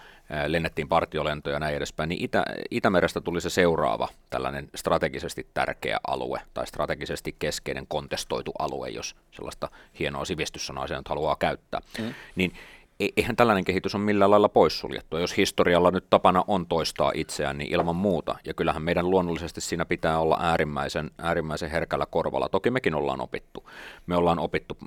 [0.47, 6.41] lennettiin partiolentoja ja näin edespäin, niin Itä, Itämerestä tuli se seuraava tällainen strategisesti tärkeä alue
[6.55, 11.81] tai strategisesti keskeinen kontestoitu alue, jos sellaista hienoa sivistyssanaa se nyt haluaa käyttää.
[11.99, 12.15] Mm.
[12.37, 12.53] Niin
[13.01, 15.17] eihän tällainen kehitys ole millään lailla poissuljettu.
[15.17, 18.37] Jos historialla nyt tapana on toistaa itseään, niin ilman muuta.
[18.45, 22.49] Ja kyllähän meidän luonnollisesti siinä pitää olla äärimmäisen, äärimmäisen herkällä korvalla.
[22.49, 23.71] Toki mekin ollaan opittu.
[24.07, 24.79] Me ollaan opittu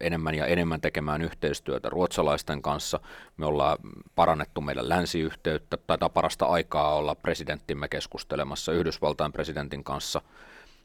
[0.00, 3.00] enemmän ja enemmän tekemään yhteistyötä ruotsalaisten kanssa.
[3.36, 3.78] Me ollaan
[4.14, 10.22] parannettu meidän länsiyhteyttä, taitaa parasta aikaa olla presidenttimme keskustelemassa Yhdysvaltain presidentin kanssa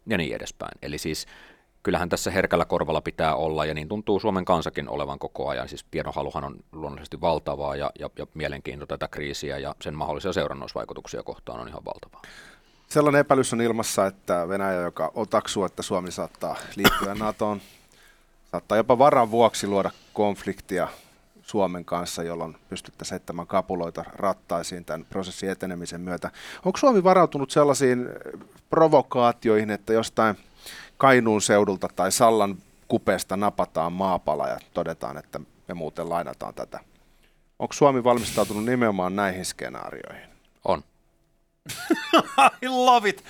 [0.07, 0.71] ja niin edespäin.
[0.81, 1.25] Eli siis
[1.83, 5.69] kyllähän tässä herkällä korvalla pitää olla, ja niin tuntuu Suomen kansakin olevan koko ajan.
[5.69, 11.23] Siis tiedonhaluhan on luonnollisesti valtavaa, ja, ja, ja mielenkiinto tätä kriisiä ja sen mahdollisia seurannousvaikutuksia
[11.23, 12.21] kohtaan on ihan valtavaa.
[12.87, 17.61] Sellainen epäilys on ilmassa, että Venäjä, joka otaksuu, että Suomi saattaa liittyä NATOon,
[18.51, 20.87] saattaa jopa varan vuoksi luoda konfliktia
[21.41, 26.31] Suomen kanssa, jolloin pystyttäisiin heittämään kapuloita rattaisiin tämän prosessin etenemisen myötä.
[26.65, 28.09] Onko Suomi varautunut sellaisiin
[28.69, 30.37] provokaatioihin, että jostain
[31.03, 36.79] Kainuun seudulta tai Sallan kupeesta napataan maapala ja todetaan, että me muuten lainataan tätä?
[37.59, 40.29] Onko Suomi valmistautunut nimenomaan näihin skenaarioihin?
[40.65, 40.83] On.
[42.63, 43.23] I love it.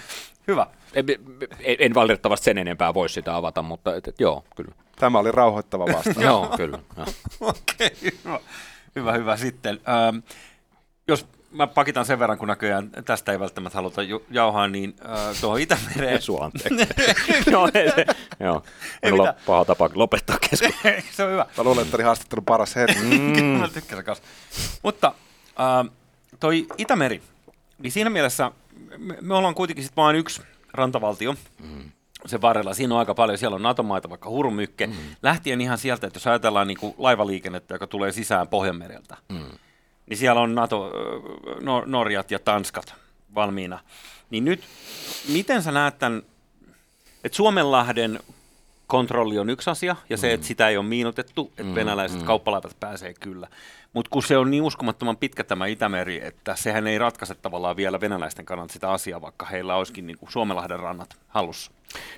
[0.47, 0.67] Hyvä.
[0.93, 1.05] En,
[1.79, 4.71] en valitettavasti sen enempää voi sitä avata, mutta et, et, joo, kyllä.
[4.95, 6.17] Tämä oli rauhoittava vastaus.
[6.29, 6.79] joo, kyllä.
[7.39, 8.39] Okei, okay, hyvä.
[8.95, 9.79] hyvä, hyvä sitten.
[9.89, 10.17] Ähm,
[11.07, 15.59] jos mä pakitan sen verran, kun näköjään tästä ei välttämättä haluta jauhaa, niin äh, tuohon
[15.59, 16.21] Itämereen...
[16.21, 16.51] Sua
[17.51, 18.05] joo, ei, se,
[18.39, 18.63] joo.
[19.03, 21.01] Minulla on paha tapa lopettaa keskustelua.
[21.15, 21.45] se on hyvä.
[21.57, 22.99] Mä luulen, että oli haastattelun paras hetki.
[23.43, 23.59] Mm.
[24.83, 25.13] Mutta
[25.59, 25.93] äh,
[26.39, 27.21] toi Itämeri,
[27.79, 28.51] niin siinä mielessä
[28.97, 30.41] me, me ollaan kuitenkin sitten vain yksi
[30.73, 31.35] rantavaltio.
[31.63, 31.91] Mm
[32.25, 32.73] sen varrella.
[32.73, 34.93] Siinä on aika paljon, siellä on NATO-maita, vaikka hurumykke, mm.
[35.23, 39.45] lähtien ihan sieltä, että jos ajatellaan niin kuin laivaliikennettä, joka tulee sisään Pohjanmereltä, mm.
[40.09, 40.91] Niin siellä on NATO,
[41.61, 42.95] no, Norjat ja Tanskat
[43.35, 43.79] valmiina.
[44.29, 44.63] Niin nyt,
[45.27, 46.21] miten sä näet tämän,
[47.23, 48.19] että Suomenlahden
[48.87, 50.47] kontrolli on yksi asia, ja se, että mm.
[50.47, 52.25] sitä ei ole miinotettu, että mm, venäläiset mm.
[52.25, 53.47] kauppalaivat pääsee kyllä.
[53.93, 58.01] Mutta kun se on niin uskomattoman pitkä tämä Itämeri, että sehän ei ratkaise tavallaan vielä
[58.01, 61.71] venäläisten kannalta sitä asiaa, vaikka heillä olisikin niin kuin Suomenlahden rannat hallussa.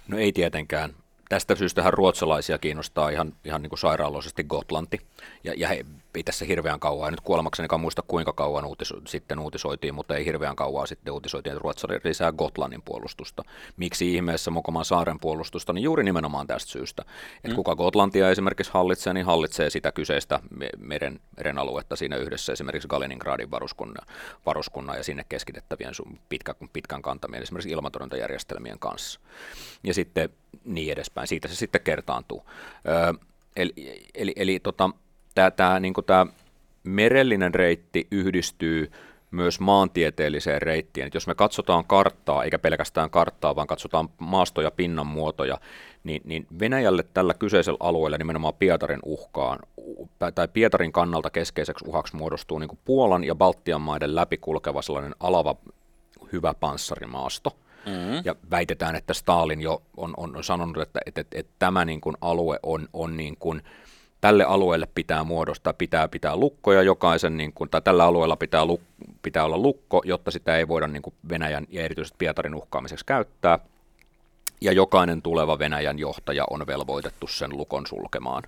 [0.08, 0.93] No ei tietenkään
[1.30, 5.02] tästä syystähän ruotsalaisia kiinnostaa ihan, ihan niin kuin sairaaloisesti Gotlanti.
[5.43, 9.95] Ja, ja he ei tässä hirveän kauan, nyt kuolemaksenikaan muista kuinka kauan uutis- sitten uutisoitiin,
[9.95, 13.43] mutta ei hirveän kauan sitten uutisoitiin, että Ruotsalla lisää Gotlannin puolustusta.
[13.78, 17.06] Miksi ihmeessä Mokoman saaren puolustusta, niin juuri nimenomaan tästä syystä.
[17.36, 17.56] Että mm.
[17.56, 20.39] kuka Gotlantia esimerkiksi hallitsee, niin hallitsee sitä kyseistä
[20.78, 24.08] meren, meren aluetta siinä yhdessä esimerkiksi Kaliningradin varuskunnan,
[24.45, 25.93] varuskunnan ja sinne keskitettävien
[26.30, 29.19] pitkä, pitkän kantamien esimerkiksi ilmatorjuntajärjestelmien kanssa.
[29.84, 30.30] Ja sitten
[30.65, 31.28] niin edespäin.
[31.28, 32.45] Siitä se sitten kertaantuu.
[32.88, 33.13] Öö,
[33.56, 33.73] eli
[34.15, 34.89] eli, eli tota,
[35.36, 36.26] tämä, tämä, niin tämä
[36.84, 38.91] merellinen reitti yhdistyy
[39.32, 41.08] myös maantieteelliseen reittiin.
[41.08, 45.58] Et jos me katsotaan karttaa, eikä pelkästään karttaa, vaan katsotaan maasto- ja pinnan muotoja,
[46.04, 49.60] niin, niin Venäjälle tällä kyseisellä alueella nimenomaan Pietarin uhkaan,
[50.36, 55.56] tai Pietarin kannalta keskeiseksi uhaksi muodostuu niin Puolan ja Baltian maiden läpikulkeva sellainen alava
[56.32, 57.58] hyvä panssarimaasto.
[57.86, 58.21] Mm-hmm.
[58.24, 62.15] Ja väitetään, että Stalin jo on, on sanonut, että, että, että, että tämä niin kuin
[62.21, 63.62] alue on, on niin kuin,
[64.21, 68.82] tälle alueelle pitää muodostaa, pitää pitää lukkoja jokaisen, niin kuin, tai tällä alueella pitää, luk,
[69.21, 73.60] pitää olla lukko, jotta sitä ei voida niin kuin Venäjän ja erityisesti Pietarin uhkaamiseksi käyttää.
[74.62, 78.43] Ja jokainen tuleva Venäjän johtaja on velvoitettu sen lukon sulkemaan.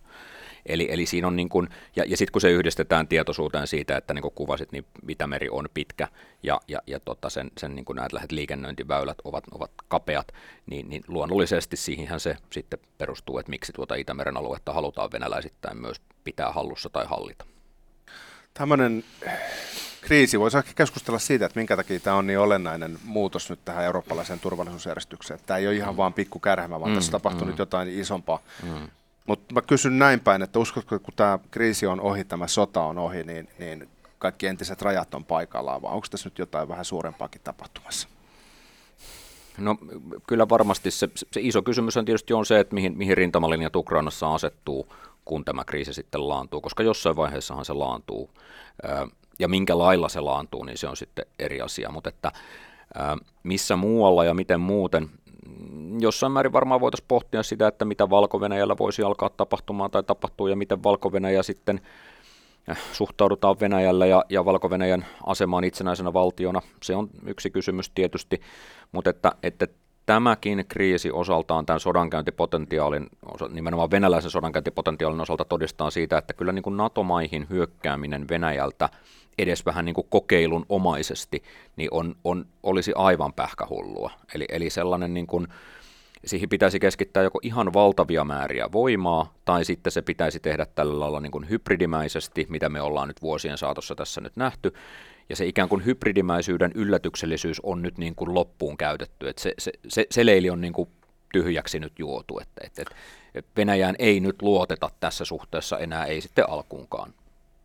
[0.67, 4.13] Eli, eli siinä on niin kuin, ja, ja sitten kun se yhdistetään tietoisuuteen siitä, että
[4.13, 6.07] niin kuin kuvasit, niin Itämeri on pitkä
[6.43, 10.27] ja, ja, ja tota sen, sen niin kuin näet lähet liikennöintiväylät ovat, ovat kapeat,
[10.65, 16.01] niin, niin luonnollisesti siihenhän se sitten perustuu, että miksi tuota Itämeren aluetta halutaan venäläisittäin myös
[16.23, 17.45] pitää hallussa tai hallita.
[18.53, 19.03] Tämmöinen
[20.01, 23.85] kriisi, voisi ehkä keskustella siitä, että minkä takia tämä on niin olennainen muutos nyt tähän
[23.85, 25.39] eurooppalaiseen turvallisuusjärjestykseen.
[25.45, 25.97] Tämä ei ole ihan mm.
[25.97, 27.47] vaan pikku kärhämä, vaan mm, tässä tapahtuu mm.
[27.49, 28.39] nyt jotain isompaa.
[28.63, 28.87] Mm.
[29.27, 32.83] Mutta mä kysyn näin päin, että uskotko, että kun tämä kriisi on ohi, tämä sota
[32.83, 36.85] on ohi, niin, niin kaikki entiset rajat on paikallaan, vai onko tässä nyt jotain vähän
[36.85, 38.07] suurempaakin tapahtumassa?
[39.57, 39.77] No
[40.27, 44.33] kyllä varmasti se, se iso kysymys on tietysti on se, että mihin, mihin rintamalinjat Ukrainassa
[44.33, 44.93] asettuu,
[45.25, 48.29] kun tämä kriisi sitten laantuu, koska jossain vaiheessahan se laantuu.
[49.39, 52.31] Ja minkä lailla se laantuu, niin se on sitten eri asia, mutta että
[53.43, 55.09] missä muualla ja miten muuten,
[55.99, 58.39] jossain määrin varmaan voitaisiin pohtia sitä, että mitä valko
[58.79, 61.11] voisi alkaa tapahtumaan tai tapahtuu ja miten valko
[61.43, 61.81] sitten
[62.69, 64.69] äh, suhtaudutaan Venäjällä ja, ja valko
[65.25, 66.61] asemaan itsenäisenä valtiona.
[66.83, 68.41] Se on yksi kysymys tietysti,
[68.91, 69.67] mutta että, että
[70.05, 73.07] tämäkin kriisi osaltaan tämän sodankäyntipotentiaalin,
[73.49, 78.89] nimenomaan venäläisen sodankäyntipotentiaalin osalta todistaa siitä, että kyllä niin kuin NATO-maihin hyökkääminen Venäjältä
[79.37, 81.43] edes vähän niin kuin kokeilun omaisesti,
[81.75, 84.11] niin on, on, olisi aivan pähkähullua.
[84.35, 85.47] Eli, eli sellainen niin kuin,
[86.25, 91.19] siihen pitäisi keskittää joko ihan valtavia määriä voimaa, tai sitten se pitäisi tehdä tällä lailla
[91.19, 94.73] niin kuin hybridimäisesti, mitä me ollaan nyt vuosien saatossa tässä nyt nähty,
[95.29, 99.71] ja se ikään kuin hybridimäisyyden yllätyksellisyys on nyt niin kuin loppuun käytetty, että se, se,
[99.87, 100.89] se, se leili on niin kuin
[101.33, 102.81] tyhjäksi nyt juotu, että, että,
[103.35, 107.13] että Venäjään ei nyt luoteta tässä suhteessa enää, ei sitten alkuunkaan.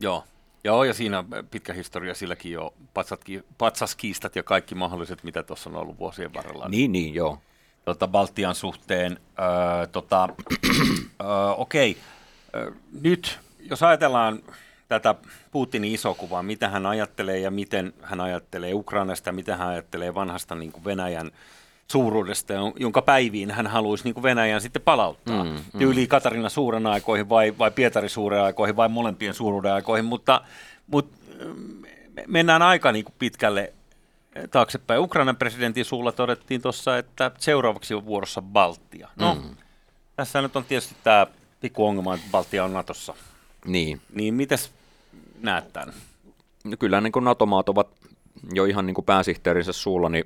[0.01, 0.25] Joo,
[0.65, 5.77] Joo, ja siinä pitkä historia silläkin jo, patsatki, patsaskiistat ja kaikki mahdolliset, mitä tuossa on
[5.77, 6.69] ollut vuosien varrella.
[6.69, 7.39] Niin, niin, joo.
[7.85, 10.29] Tota, Baltian suhteen, öö, tota,
[11.21, 11.97] öö, okei,
[12.55, 12.71] öö,
[13.03, 14.43] nyt jos ajatellaan
[14.89, 15.15] tätä
[15.51, 20.73] Putinin isokuvaa, mitä hän ajattelee ja miten hän ajattelee Ukrainasta, mitä hän ajattelee vanhasta niin
[20.73, 21.31] kuin Venäjän
[21.93, 25.45] suuruudesta, jonka päiviin hän haluaisi niin kuin Venäjän sitten palauttaa.
[25.45, 25.79] Mm, mm.
[25.79, 30.41] Tyyliin Katarina suuren aikoihin vai, vai Pietari suuren aikoihin vai molempien suuruuden aikoihin, mutta,
[30.87, 31.17] mutta
[32.27, 33.73] mennään aika niin kuin pitkälle
[34.51, 35.01] taaksepäin.
[35.01, 39.09] Ukrainan presidentin suulla todettiin tuossa, että seuraavaksi on vuorossa Baltia.
[39.17, 39.57] No, mm.
[40.17, 41.27] tässä nyt on tietysti tämä
[41.61, 43.15] pikku ongelma, että Baltia on Natossa.
[43.65, 44.01] Niin.
[44.15, 44.71] Niin mites
[45.41, 45.95] näet tämän?
[46.65, 47.89] No kyllä niin kuin NATO-maat ovat
[48.53, 50.25] jo ihan niin kuin pääsihteerinsä suulla, niin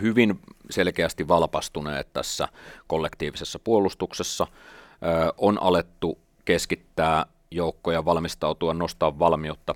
[0.00, 2.48] hyvin selkeästi valpastuneet tässä
[2.86, 4.46] kollektiivisessa puolustuksessa.
[5.38, 9.74] On alettu keskittää joukkoja, valmistautua, nostaa valmiutta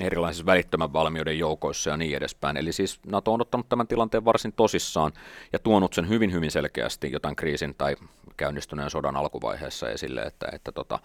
[0.00, 2.56] erilaisissa välittömän valmiuden joukoissa ja niin edespäin.
[2.56, 5.12] Eli siis NATO on ottanut tämän tilanteen varsin tosissaan
[5.52, 7.96] ja tuonut sen hyvin hyvin selkeästi jotain kriisin tai
[8.36, 10.98] käynnistyneen sodan alkuvaiheessa esille, että, että tota,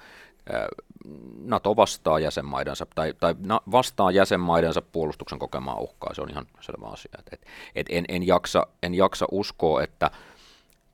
[1.44, 3.36] NATO vastaa jäsenmaidensa tai, tai
[3.72, 7.12] vastaa jäsenmaidensa puolustuksen kokemaa uhkaa, se on ihan selvä asia.
[7.20, 10.12] Et, et, et en, en, jaksa, en jaksa uskoa, että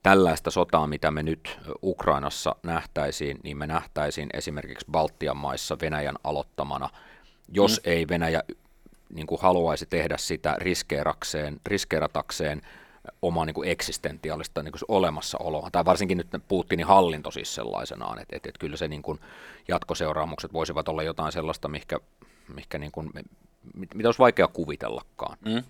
[0.03, 6.89] tällaista sotaa, mitä me nyt Ukrainassa nähtäisiin, niin me nähtäisiin esimerkiksi Baltian maissa Venäjän aloittamana,
[7.53, 7.91] jos mm.
[7.91, 8.43] ei Venäjä
[9.13, 12.61] niin kuin haluaisi tehdä sitä riskeerakseen, riskeeratakseen
[13.21, 18.35] omaa niin kuin eksistentiaalista niin kuin olemassaoloa, tai varsinkin nyt Putinin hallinto siis sellaisenaan, että,
[18.35, 19.19] että, että kyllä se niin kuin
[19.67, 21.99] jatkoseuraamukset voisivat olla jotain sellaista, mihinkä,
[22.53, 23.11] mihinkä niin kuin,
[23.95, 25.37] mitä olisi vaikea kuvitellakaan.
[25.45, 25.63] Mm.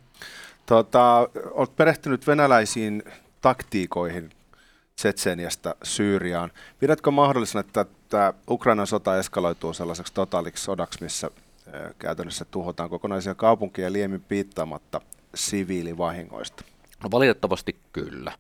[0.66, 3.04] Tota, olet perehtynyt venäläisiin
[3.42, 4.32] taktiikoihin
[4.96, 6.52] Tsetseniasta Syyriaan.
[6.80, 11.32] Pidätkö mahdollisena, että tämä Ukrainan sota eskaloituu sellaiseksi totaaliksi sodaksi, missä
[12.00, 15.02] käytännössä tuhotaan kokonaisia kaupunkia liemin piittaamatta
[15.36, 16.64] siviilivahingoista?
[17.04, 18.32] No valitettavasti kyllä.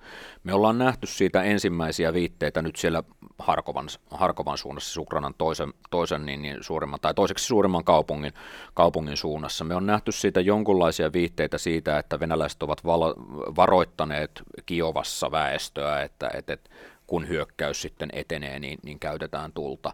[0.43, 3.03] Me ollaan nähty siitä ensimmäisiä viitteitä nyt siellä
[3.39, 8.33] Harkovan, Harkovan suunnassa, siis Ukrainan toisen, toisen niin, niin suurimman, tai toiseksi suurimman kaupungin,
[8.73, 9.63] kaupungin suunnassa.
[9.63, 13.13] Me on nähty siitä jonkunlaisia viitteitä siitä, että venäläiset ovat val,
[13.55, 16.69] varoittaneet Kiovassa väestöä, että, että, että
[17.07, 19.93] kun hyökkäys sitten etenee, niin, niin käytetään tulta.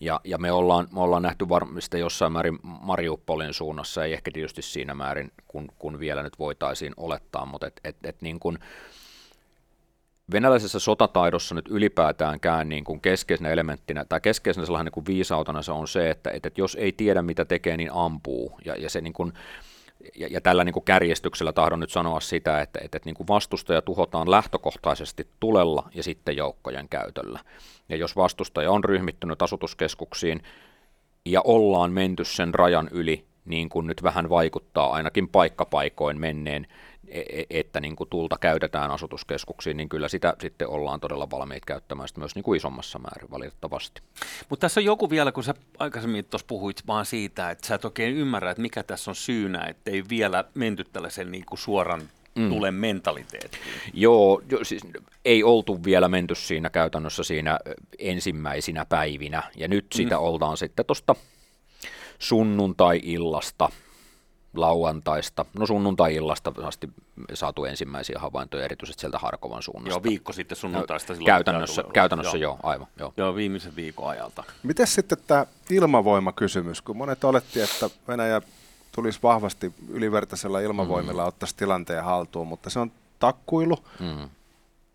[0.00, 4.62] Ja, ja me, ollaan, me ollaan nähty varmasti jossain määrin Mariupolin suunnassa, ei ehkä tietysti
[4.62, 8.58] siinä määrin, kun, kun vielä nyt voitaisiin olettaa, mutta et, et, et niin kuin,
[10.32, 15.72] venäläisessä sotataidossa nyt ylipäätäänkään niin kuin keskeisenä elementtinä tai keskeisenä sellainen niin kuin viisautena se
[15.72, 18.58] on se, että, että jos ei tiedä mitä tekee, niin ampuu.
[18.64, 19.32] Ja, ja se niin kuin,
[20.16, 23.28] ja, ja tällä niin kuin kärjestyksellä tahdon nyt sanoa sitä, että, että, että niin kuin
[23.28, 27.40] vastustaja tuhotaan lähtökohtaisesti tulella ja sitten joukkojen käytöllä.
[27.88, 30.42] Ja jos vastustaja on ryhmittynyt asutuskeskuksiin
[31.24, 36.66] ja ollaan menty sen rajan yli, niin kuin nyt vähän vaikuttaa ainakin paikkapaikoin menneen,
[37.50, 42.34] että niin kuin tulta käytetään asutuskeskuksiin, niin kyllä sitä sitten ollaan todella valmiit käyttämään myös
[42.34, 44.02] niin kuin isommassa määrin valitettavasti.
[44.48, 47.84] Mutta tässä on joku vielä, kun sä aikaisemmin tuossa puhuit vaan siitä, että sä et
[47.84, 52.02] oikein ymmärrä, että mikä tässä on syynä, että ei vielä menty tällaisen niin kuin suoran
[52.34, 52.48] mm.
[52.48, 53.62] tulen mentaliteettiin.
[53.94, 54.82] Joo, jo, siis
[55.24, 57.58] ei oltu vielä menty siinä käytännössä siinä
[57.98, 60.22] ensimmäisinä päivinä, ja nyt sitä mm.
[60.22, 61.14] ollaan sitten tuosta
[62.18, 63.68] sunnuntai-illasta,
[64.54, 66.90] lauantaista, no sunnuntai-illasta asti
[67.34, 69.98] saatu ensimmäisiä havaintoja erityisesti sieltä Harkovan suunnasta.
[69.98, 71.12] Joo, viikko sitten sunnuntaista.
[71.12, 72.52] No, käytännössä, käytännössä joo.
[72.52, 72.86] joo, aivan.
[72.98, 73.12] Joo.
[73.16, 74.44] joo, viimeisen viikon ajalta.
[74.62, 78.42] Miten sitten tämä ilmavoimakysymys, kun monet oletti, että Venäjä
[78.92, 81.28] tulisi vahvasti ylivertaisella ilmavoimilla mm.
[81.28, 83.78] ottaisi tilanteen haltuun, mutta se on takkuilu.
[84.00, 84.28] Mm.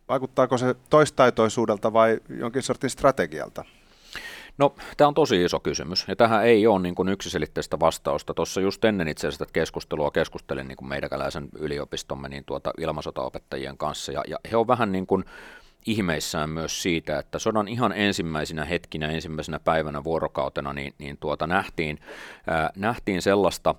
[0.09, 3.65] Vaikuttaako se toistaitoisuudelta vai jonkin sortin strategialta?
[4.57, 8.33] No, tämä on tosi iso kysymys, ja tähän ei ole niin kuin yksiselitteistä vastausta.
[8.33, 14.23] Tuossa just ennen itse asiassa keskustelua keskustelin niin meidäkäläisen yliopistomme niin tuota ilmasotaopettajien kanssa, ja,
[14.27, 15.25] ja he on vähän niin kuin
[15.85, 21.99] ihmeissään myös siitä, että sodan ihan ensimmäisenä hetkinä, ensimmäisenä päivänä vuorokautena, niin, niin tuota, nähtiin,
[22.47, 23.75] ää, nähtiin sellaista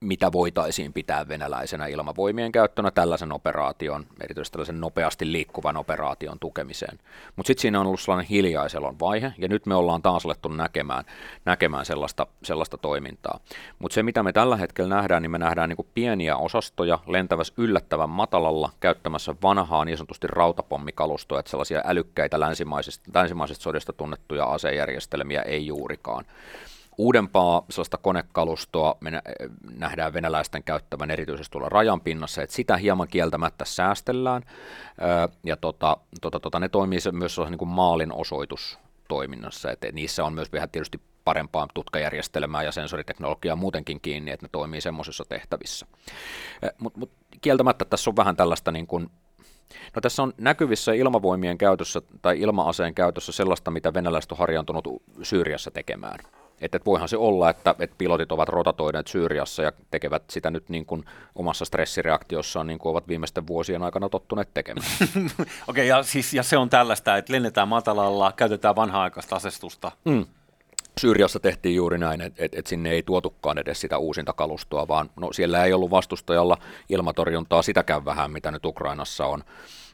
[0.00, 6.98] mitä voitaisiin pitää venäläisenä ilmavoimien käyttönä tällaisen operaation, erityisesti tällaisen nopeasti liikkuvan operaation tukemiseen.
[7.36, 11.04] Mutta sitten siinä on ollut sellainen hiljaiselon vaihe, ja nyt me ollaan taas alettu näkemään,
[11.44, 13.40] näkemään sellaista, sellaista toimintaa.
[13.78, 18.10] Mutta se, mitä me tällä hetkellä nähdään, niin me nähdään niin pieniä osastoja lentävässä yllättävän
[18.10, 25.66] matalalla, käyttämässä vanhaa niin sanotusti rautapommikalustoa, että sellaisia älykkäitä länsimaisista, länsimaisista sodista tunnettuja asejärjestelmiä ei
[25.66, 26.24] juurikaan
[26.98, 29.22] uudempaa sellaista konekalustoa me
[29.76, 34.42] nähdään venäläisten käyttävän erityisesti tuolla rajan pinnassa, että sitä hieman kieltämättä säästellään,
[35.44, 40.52] ja tota, tota, tota, ne toimii myös niin kuin maalin osoitustoiminnassa, että niissä on myös
[40.52, 45.86] vähän tietysti parempaa tutkajärjestelmää ja sensoriteknologiaa muutenkin kiinni, että ne toimii semmoisissa tehtävissä.
[46.78, 49.10] Mutta mut, kieltämättä tässä on vähän tällaista niin kuin
[49.94, 55.70] No tässä on näkyvissä ilmavoimien käytössä tai ilmaaseen käytössä sellaista, mitä venäläiset on harjaantunut Syyriassa
[55.70, 56.18] tekemään.
[56.60, 60.86] Että, voihan se olla, että, että pilotit ovat rotatoineet Syyriassa ja tekevät sitä nyt niin
[60.86, 64.86] kuin omassa stressireaktiossaan, niin kuin ovat viimeisten vuosien aikana tottuneet tekemään.
[65.08, 69.92] Okei, okay, ja, siis, ja se on tällaista, että lennetään matalalla, käytetään vanha-aikaista asestusta.
[70.04, 70.26] Mm.
[70.98, 75.10] Syyriassa tehtiin juuri näin, että et, et sinne ei tuotukaan edes sitä uusinta kalustoa, vaan
[75.16, 79.44] no, siellä ei ollut vastustajalla ilmatorjuntaa sitäkään vähän, mitä nyt Ukrainassa on.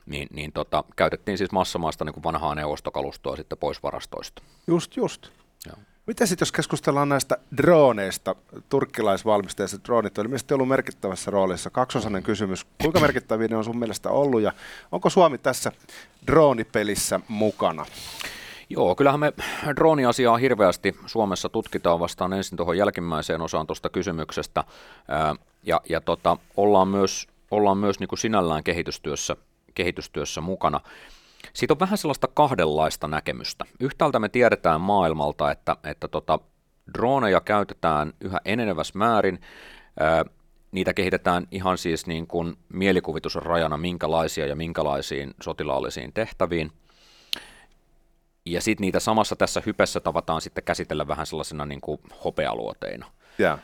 [0.07, 4.43] Niin, niin tota, käytettiin siis massamaista niin kuin vanhaa neuvostokalustoa sitten pois varastoista.
[4.67, 5.29] Just, just.
[5.67, 5.77] Joo.
[6.07, 8.37] Miten sitten jos keskustellaan näistä droneista,
[8.69, 11.71] turkkilaisvalmistajista droonit on ilmeisesti ollut merkittävässä roolissa.
[11.71, 14.53] Kaksosainen kysymys, kuinka merkittäviä ne on sun mielestä ollut ja
[14.93, 15.73] onko Suomi tässä
[16.27, 17.87] droonipelissä mukana?
[18.71, 19.33] Joo, kyllähän me
[19.77, 24.65] drooniasiaa hirveästi Suomessa tutkitaan vastaan ensin tuohon jälkimmäiseen osaan tuosta kysymyksestä
[25.63, 29.37] ja, ja tota, ollaan myös, ollaan myös niin kuin sinällään kehitystyössä,
[29.75, 30.81] kehitystyössä mukana.
[31.53, 33.65] Siitä on vähän sellaista kahdenlaista näkemystä.
[33.81, 36.39] Yhtäältä me tiedetään maailmalta, että, että tota,
[36.95, 39.41] droneja käytetään yhä enenevässä määrin.
[40.01, 40.25] Ää,
[40.73, 46.73] niitä kehitetään ihan siis niin kuin mielikuvitusrajana minkälaisia ja minkälaisiin sotilaallisiin tehtäviin.
[48.47, 53.07] Ja sitten niitä samassa tässä hypessä tavataan sitten käsitellä vähän sellaisena niin kuin hopealuoteina.
[53.41, 53.59] Yeah.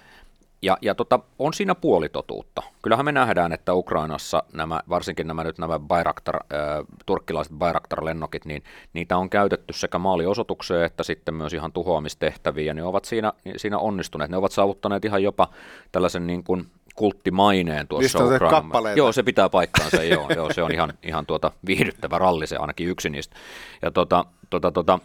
[0.63, 2.63] Ja, ja tota, on siinä puolitotuutta.
[2.83, 8.63] Kyllähän me nähdään, että Ukrainassa nämä, varsinkin nämä nyt nämä Bayraktar, äh, turkkilaiset Bayraktar-lennokit, niin
[8.93, 13.79] niitä on käytetty sekä maaliosoitukseen että sitten myös ihan tuhoamistehtäviin, ja ne ovat siinä, siinä
[13.79, 14.31] onnistuneet.
[14.31, 15.49] Ne ovat saavuttaneet ihan jopa
[15.93, 18.91] tällaisen niin kuin kulttimaineen tuossa Ukrainassa.
[18.97, 22.89] Joo, se pitää paikkaansa, joo, joo, se on ihan, ihan tuota viihdyttävä ralli, se ainakin
[22.89, 23.37] yksi niistä.
[23.83, 24.99] Ja tota, tota, tota,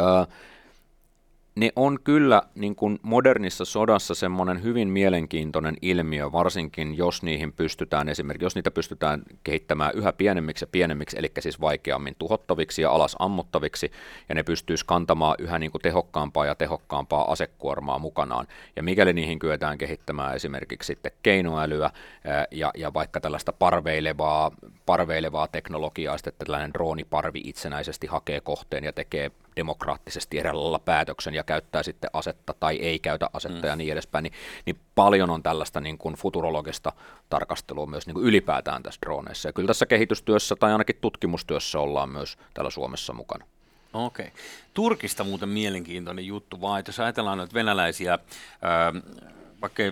[0.00, 0.26] äh,
[1.54, 8.08] ne on kyllä niin kuin modernissa sodassa semmoinen hyvin mielenkiintoinen ilmiö, varsinkin jos niihin pystytään
[8.08, 13.16] esimerkiksi, jos niitä pystytään kehittämään yhä pienemmiksi ja pienemmiksi, eli siis vaikeammin tuhottaviksi ja alas
[13.18, 13.90] ammuttaviksi,
[14.28, 18.46] ja ne pystyisi kantamaan yhä niin kuin tehokkaampaa ja tehokkaampaa asekuormaa mukanaan.
[18.76, 21.90] Ja mikäli niihin kyetään kehittämään esimerkiksi sitten keinoälyä
[22.50, 24.50] ja, ja vaikka tällaista parveilevaa,
[24.86, 31.82] parveilevaa teknologiaa, sitten tällainen drooniparvi itsenäisesti hakee kohteen ja tekee demokraattisesti eräällä päätöksen ja käyttää
[31.82, 33.68] sitten asetta tai ei käytä asetta mm.
[33.68, 34.32] ja niin edespäin, niin,
[34.66, 36.92] niin paljon on tällaista niin kuin futurologista
[37.30, 39.48] tarkastelua myös niin kuin ylipäätään tässä droneissa.
[39.48, 43.44] Ja kyllä tässä kehitystyössä tai ainakin tutkimustyössä ollaan myös täällä Suomessa mukana.
[43.92, 44.26] Okei.
[44.26, 44.38] Okay.
[44.74, 48.18] Turkista muuten mielenkiintoinen juttu, vaan että jos ajatellaan nyt venäläisiä,
[48.62, 48.92] ää,
[49.62, 49.82] vaikka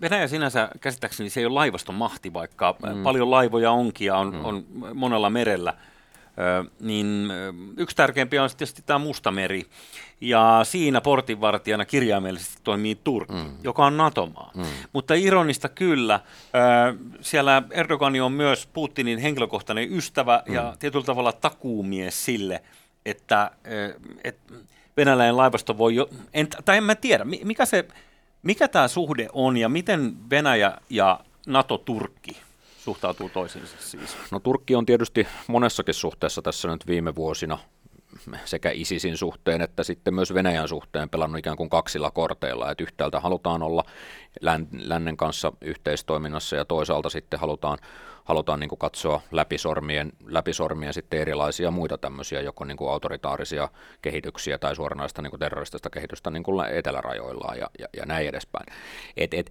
[0.00, 3.02] Venäjä sinänsä käsittääkseni se ei ole laivaston mahti, vaikka mm.
[3.02, 4.44] paljon laivoja onkin ja on, mm.
[4.44, 5.74] on monella merellä,
[6.80, 7.28] niin
[7.76, 9.66] yksi tärkeimpiä on tietysti tämä Mustameri.
[10.20, 13.56] Ja siinä portinvartijana kirjaimellisesti toimii Turkki, mm.
[13.62, 14.50] joka on NATO-maa.
[14.54, 14.64] Mm.
[14.92, 16.20] Mutta ironista kyllä,
[17.20, 20.54] siellä Erdogani on myös Putinin henkilökohtainen ystävä mm.
[20.54, 22.62] ja tietyllä tavalla takuumies sille,
[23.06, 23.50] että,
[24.24, 24.54] että
[24.96, 27.88] venäläinen laivasto voi jo, en, tai en mä tiedä, mikä, se,
[28.42, 32.36] mikä tämä suhde on ja miten Venäjä ja NATO-Turkki
[32.86, 34.16] suhtautuu toisiinsa siis?
[34.30, 37.58] No Turkki on tietysti monessakin suhteessa tässä nyt viime vuosina
[38.44, 43.20] sekä ISISin suhteen että sitten myös Venäjän suhteen pelannut ikään kuin kaksilla korteilla, että yhtäältä
[43.20, 43.84] halutaan olla
[44.72, 47.78] lännen kanssa yhteistoiminnassa ja toisaalta sitten halutaan,
[48.24, 53.68] halutaan niin kuin katsoa läpisormien, läpisormien sitten erilaisia muita tämmöisiä joko niin kuin autoritaarisia
[54.02, 58.66] kehityksiä tai suoranaista niin kuin terroristista kehitystä niin kuin etelärajoillaan ja, ja, ja näin edespäin.
[59.16, 59.50] Et, et,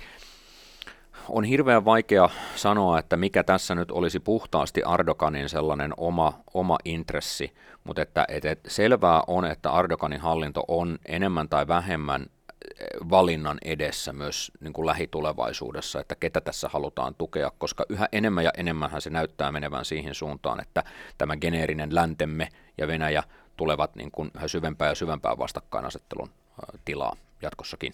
[1.29, 7.53] on hirveän vaikea sanoa, että mikä tässä nyt olisi puhtaasti Ardokanin sellainen oma, oma intressi,
[7.83, 14.13] mutta että, että selvää on, että Ardokanin hallinto on enemmän tai vähemmän eh, valinnan edessä
[14.13, 19.09] myös niin kuin lähitulevaisuudessa, että ketä tässä halutaan tukea, koska yhä enemmän ja enemmän se
[19.09, 20.83] näyttää menevän siihen suuntaan, että
[21.17, 23.23] tämä geneerinen läntemme ja Venäjä
[23.57, 26.29] tulevat niin kuin yhä syvempää ja syvempää vastakkainasettelun
[26.85, 27.93] tilaa jatkossakin.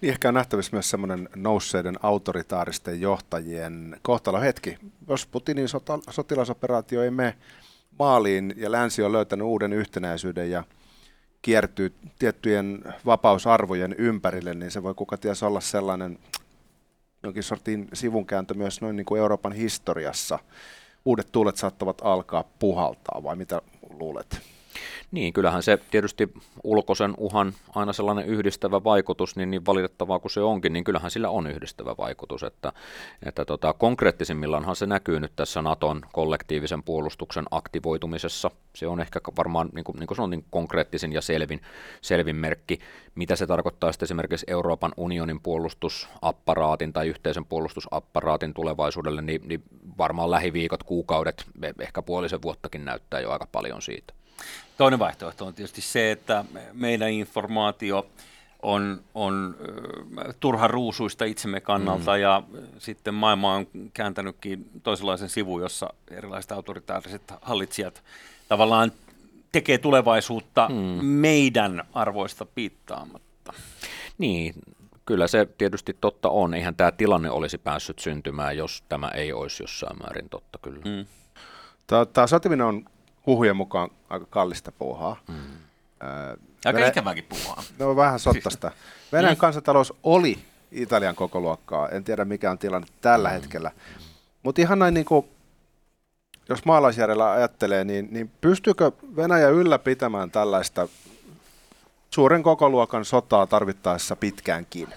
[0.00, 4.78] Niin ehkä on nähtävissä myös semmoinen nousseiden autoritaaristen johtajien kohtalohetki.
[5.08, 7.34] Jos Putinin sota, sotilasoperaatio ei mene
[7.98, 10.64] maaliin ja länsi on löytänyt uuden yhtenäisyyden ja
[11.42, 16.18] kiertyy tiettyjen vapausarvojen ympärille, niin se voi kuka ties olla sellainen
[17.22, 20.38] jonkin sortin sivunkääntö myös noin niin kuin Euroopan historiassa.
[21.04, 24.40] Uudet tuulet saattavat alkaa puhaltaa, vai mitä luulet?
[25.10, 26.32] Niin, kyllähän se tietysti
[26.64, 31.30] ulkoisen uhan aina sellainen yhdistävä vaikutus, niin, niin valitettavaa kuin se onkin, niin kyllähän sillä
[31.30, 32.42] on yhdistävä vaikutus.
[32.42, 32.72] Että,
[33.26, 38.50] että tota, konkreettisimmillaanhan se näkyy nyt tässä Naton kollektiivisen puolustuksen aktivoitumisessa.
[38.74, 41.60] Se on ehkä varmaan, niin kuin, niin kuin sanoin, konkreettisin ja selvin,
[42.00, 42.78] selvin merkki.
[43.14, 49.62] Mitä se tarkoittaa sitten esimerkiksi Euroopan unionin puolustusapparaatin tai yhteisen puolustusapparaatin tulevaisuudelle, niin, niin
[49.98, 51.44] varmaan lähiviikot, kuukaudet,
[51.80, 54.14] ehkä puolisen vuottakin näyttää jo aika paljon siitä.
[54.76, 58.06] Toinen vaihtoehto on tietysti se, että meidän informaatio
[58.62, 59.56] on, on
[60.40, 62.20] turha ruusuista itsemme kannalta mm.
[62.20, 62.42] ja
[62.78, 68.02] sitten maailma on kääntänytkin toisenlaisen sivun, jossa erilaiset autoritaariset hallitsijat
[68.48, 68.92] tavallaan
[69.52, 71.06] tekee tulevaisuutta mm.
[71.06, 73.52] meidän arvoista piittaamatta.
[74.18, 74.54] Niin,
[75.06, 76.54] kyllä se tietysti totta on.
[76.54, 80.82] Eihän tämä tilanne olisi päässyt syntymään, jos tämä ei olisi jossain määrin totta kyllä.
[80.84, 81.06] Mm.
[82.12, 82.84] Tämä sotiminen on
[83.26, 85.16] huhujen mukaan aika kallista puuhaa.
[85.28, 85.34] Mm.
[86.02, 86.88] Öö, aika Venä...
[86.88, 87.62] ikäväkin puuhaa.
[87.78, 88.70] No vähän sottasta.
[89.12, 89.40] Venäjän mm.
[89.40, 90.38] kansantalous oli
[90.72, 91.88] Italian koko luokkaa.
[91.88, 93.32] En tiedä mikä on tilanne tällä mm.
[93.32, 93.70] hetkellä.
[94.42, 95.26] Mutta ihan näin niin kuin,
[96.48, 100.88] jos maalaisjärjellä ajattelee, niin, niin pystyykö Venäjä ylläpitämään tällaista
[102.10, 104.88] suuren kokoluokan sotaa tarvittaessa pitkäänkin?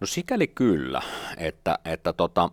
[0.00, 1.02] No sikäli kyllä,
[1.36, 2.50] että, että tota,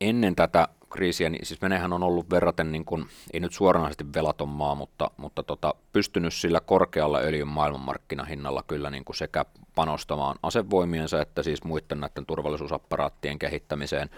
[0.00, 4.48] ennen tätä kriisiä, niin siis Venäjähän on ollut verraten, niin kuin, ei nyt suoranaisesti velaton
[4.48, 9.44] maa, mutta, mutta tota, pystynyt sillä korkealla öljyn maailmanmarkkinahinnalla kyllä niin kuin sekä
[9.74, 14.10] panostamaan asevoimiensa että siis muiden näiden turvallisuusapparaattien kehittämiseen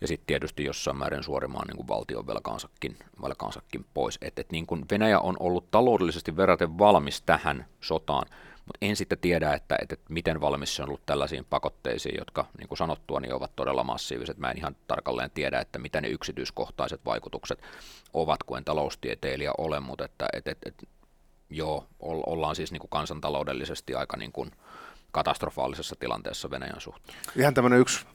[0.00, 4.18] ja sitten tietysti jossain määrin suorimaan niin kuin valtion velkaansakin, velkaansakin pois.
[4.22, 8.26] Et, et niin kuin Venäjä on ollut taloudellisesti verraten valmis tähän sotaan,
[8.66, 12.68] mutta en sitten tiedä, että, että, miten valmis se on ollut tällaisiin pakotteisiin, jotka niin
[12.68, 14.38] kuin sanottua niin ovat todella massiiviset.
[14.38, 17.62] Mä en ihan tarkalleen tiedä, että mitä ne yksityiskohtaiset vaikutukset
[18.12, 20.86] ovat, kun en taloustieteilijä ole, mutta että, että, että, että
[21.50, 24.50] joo, ollaan siis niin kuin kansantaloudellisesti aika niin kuin
[25.12, 27.18] katastrofaalisessa tilanteessa Venäjän suhteen.
[27.36, 28.06] Ihan tämmöinen yksi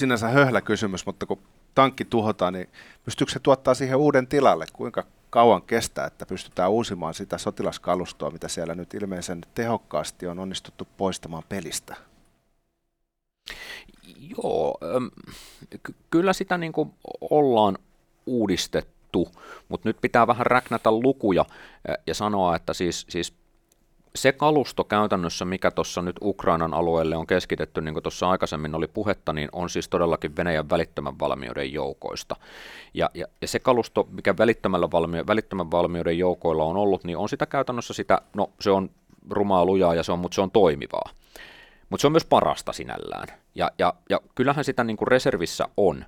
[0.00, 1.42] sinänsä höhlä kysymys, mutta kun
[1.74, 2.70] tankki tuhotaan, niin
[3.04, 4.66] pystyykö se tuottaa siihen uuden tilalle?
[4.72, 10.88] Kuinka kauan kestää, että pystytään uusimaan sitä sotilaskalustoa, mitä siellä nyt ilmeisen tehokkaasti on onnistuttu
[10.96, 11.96] poistamaan pelistä?
[14.36, 14.78] Joo,
[15.82, 16.94] ky- kyllä sitä niin kuin
[17.30, 17.78] ollaan
[18.26, 19.28] uudistettu,
[19.68, 21.44] mutta nyt pitää vähän räknätä lukuja
[22.06, 23.34] ja sanoa, että siis, siis
[24.22, 28.88] se kalusto käytännössä, mikä tuossa nyt Ukrainan alueelle on keskitetty, niin kuin tuossa aikaisemmin oli
[28.88, 32.36] puhetta, niin on siis todellakin Venäjän välittömän valmiuden joukoista.
[32.94, 37.28] Ja, ja, ja se kalusto, mikä välittömällä valmi, välittömän valmiuden joukoilla on ollut, niin on
[37.28, 38.90] sitä käytännössä sitä, no se on
[39.30, 41.10] rumaa lujaa, ja se on, mutta se on toimivaa.
[41.90, 43.28] Mutta se on myös parasta sinällään.
[43.54, 46.04] Ja, ja, ja kyllähän sitä niin kuin reservissä on,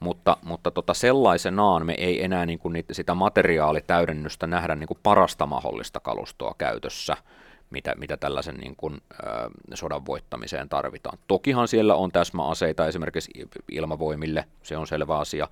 [0.00, 4.98] mutta, mutta tota sellaisenaan me ei enää niin kuin niitä, sitä materiaalitäydennystä nähdä niin kuin
[5.02, 7.16] parasta mahdollista kalustoa käytössä–
[7.70, 9.26] mitä, mitä tällaisen niin kuin, ö,
[9.74, 11.18] sodan voittamiseen tarvitaan.
[11.26, 13.30] Tokihan siellä on täsmäaseita esimerkiksi
[13.70, 15.48] ilmavoimille, se on selvä asia,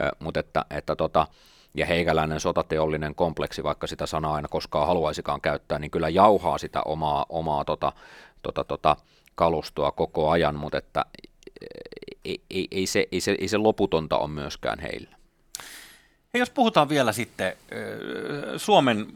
[0.00, 1.26] ö, mutta että, että tota,
[1.74, 6.82] ja heikäläinen sotateollinen kompleksi, vaikka sitä sanaa aina koskaan haluaisikaan käyttää, niin kyllä jauhaa sitä
[6.82, 7.92] omaa, omaa tota,
[8.42, 8.96] tota, tota,
[9.34, 11.04] kalustoa koko ajan, mutta että
[12.24, 15.16] ei, ei, ei, se, ei, se, ei se loputonta on myöskään heillä.
[16.34, 17.56] Hei, jos puhutaan vielä sitten
[18.56, 19.06] Suomen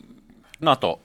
[0.61, 1.01] NATO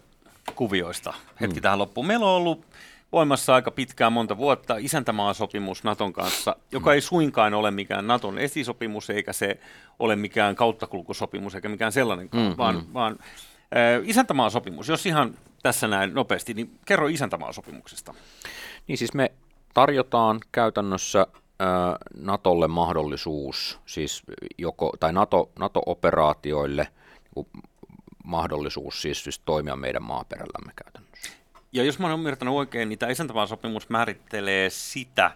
[0.52, 1.62] kuvioista hetki mm.
[1.62, 2.08] tähän loppuun.
[2.08, 2.66] Meillä on ollut
[3.12, 6.94] voimassa aika pitkään monta vuotta isäntämaasopimus Naton kanssa, joka mm.
[6.94, 9.60] ei suinkaan ole mikään Naton esisopimus, eikä se
[10.00, 12.94] ole mikään kauttakulkusopimus, eikä mikään sellainen, mm, vaan, mm.
[12.94, 14.88] vaan äh, isäntämaasopimus.
[14.88, 15.34] Jos ihan
[15.64, 18.14] tässä näin nopeasti, niin kerro isäntämaasopimuksesta.
[18.88, 19.32] Niin siis me
[19.74, 21.28] tarjotaan käytännössä
[22.18, 24.24] Natolle mahdollisuus, siis
[24.58, 26.88] joko, tai NATO, NATO-operaatioille
[27.36, 27.48] niin
[28.24, 31.32] mahdollisuus siis, siis toimia meidän maaperällämme käytännössä.
[31.72, 35.32] Ja jos mä olen ymmärtänyt oikein, niin tämä isäntämaasopimus määrittelee sitä,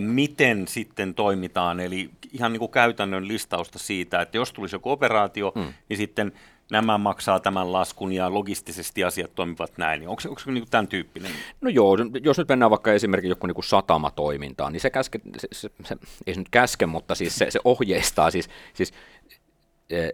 [0.00, 5.52] miten sitten toimitaan, eli ihan niin kuin käytännön listausta siitä, että jos tulisi joku operaatio,
[5.54, 5.72] hmm.
[5.88, 6.32] niin sitten
[6.70, 10.00] nämä maksaa tämän laskun ja logistisesti asiat toimivat näin.
[10.00, 11.32] Niin onko se, onko se niin tämän tyyppinen?
[11.60, 15.70] No joo, jos nyt mennään vaikka esimerkiksi joku niin satamatoimintaan, niin se, käske, se, se,
[15.84, 15.96] se,
[16.26, 18.92] ei se nyt käske, mutta siis se, se ohjeistaa, siis, siis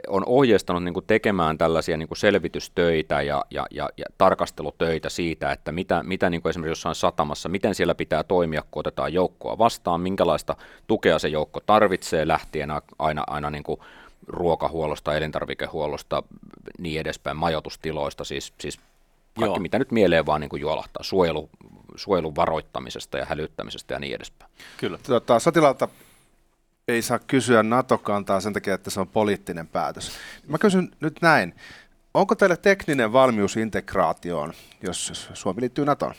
[0.09, 5.53] on ohjeistanut niin kuin tekemään tällaisia niin kuin selvitystöitä ja, ja, ja, ja tarkastelutöitä siitä,
[5.53, 9.59] että mitä, mitä niin kuin esimerkiksi jossain satamassa, miten siellä pitää toimia, kun otetaan joukkoa
[9.59, 10.57] vastaan, minkälaista
[10.87, 13.81] tukea se joukko tarvitsee lähtien aina, aina niin kuin
[14.27, 16.23] ruokahuollosta, elintarvikehuollosta,
[16.79, 18.81] niin edespäin, majoitustiloista, siis, siis
[19.39, 19.63] kaikki Joo.
[19.63, 21.51] mitä nyt mieleen vaan niin kuin juolahtaa, suojelu,
[21.97, 24.51] suojelun varoittamisesta ja hälyttämisestä ja niin edespäin.
[24.77, 24.99] Kyllä.
[24.99, 25.89] Tota, sotilaalta
[26.89, 30.13] ei saa kysyä NATO-kantaa sen takia, että se on poliittinen päätös.
[30.49, 31.55] Mä kysyn nyt näin.
[32.15, 34.53] Onko teille tekninen valmius integraatioon,
[34.83, 36.15] jos Suomi liittyy NATOon?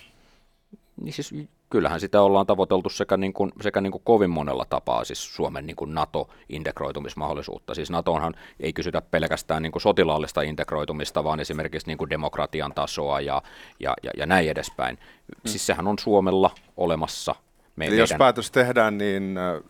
[1.01, 1.33] Niin siis
[1.69, 5.65] kyllähän sitä ollaan tavoiteltu sekä, niin kuin, sekä niin kuin kovin monella tapaa, siis Suomen
[5.65, 7.75] niin kuin NATO-integroitumismahdollisuutta.
[7.75, 13.21] Siis NATOnhan ei kysytä pelkästään niin kuin sotilaallista integroitumista, vaan esimerkiksi niin kuin demokratian tasoa
[13.21, 13.41] ja,
[13.79, 14.95] ja, ja, ja näin edespäin.
[14.95, 15.49] Mm.
[15.49, 17.35] Siis sehän on Suomella olemassa
[17.75, 19.61] me, Eli jos päätös tehdään, niin äh,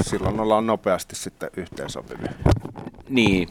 [0.00, 2.32] silloin ollaan nopeasti sitten yhteensopivia.
[3.08, 3.48] Niin,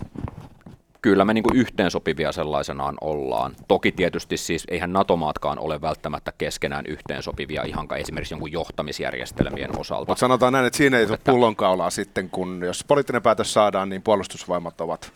[1.01, 3.55] kyllä me niin kuin yhteensopivia sellaisenaan ollaan.
[3.67, 10.11] Toki tietysti siis eihän NATO-maatkaan ole välttämättä keskenään yhteensopivia ihan esimerkiksi jonkun johtamisjärjestelmien osalta.
[10.11, 14.01] Mutta sanotaan näin, että siinä ei tule pullonkaulaa sitten, kun jos poliittinen päätös saadaan, niin
[14.01, 15.13] puolustusvoimat ovat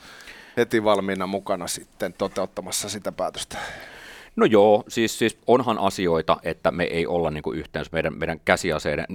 [0.57, 3.57] heti valmiina mukana sitten toteuttamassa sitä päätöstä.
[4.35, 8.39] No joo, siis, siis onhan asioita, että me ei olla niin kuin yhteensä, meidän, meidän
[8.45, 9.05] käsiaseiden,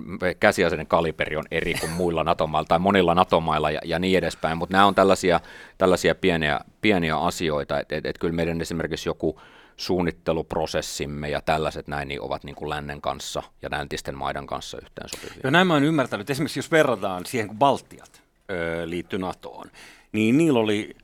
[0.40, 4.72] käsiaseiden kaliberi on eri kuin muilla NATO-mailla tai monilla NATO-mailla ja, ja niin edespäin, mutta
[4.72, 5.40] nämä on tällaisia,
[5.78, 9.40] tällaisia pieniä, pieniä asioita, että et, et kyllä meidän esimerkiksi joku
[9.76, 15.40] suunnitteluprosessimme ja tällaiset näin niin ovat niin kuin lännen kanssa ja läntisten maiden kanssa yhteensopivia.
[15.44, 16.30] Joo, näin mä oon ymmärtänyt.
[16.30, 19.70] Esimerkiksi jos verrataan siihen, kun Baltiat öö, liittyi NATOon,
[20.12, 20.96] niin niillä oli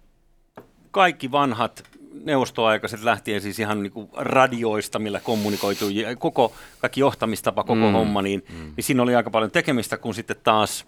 [0.90, 1.84] kaikki vanhat
[2.24, 5.84] neuvostoaikaiset lähtien siis ihan niin kuin radioista, millä kommunikoitu,
[6.18, 8.72] koko kaikki johtamistapa, koko mm, homma, niin, mm.
[8.76, 10.86] niin siinä oli aika paljon tekemistä, kun sitten taas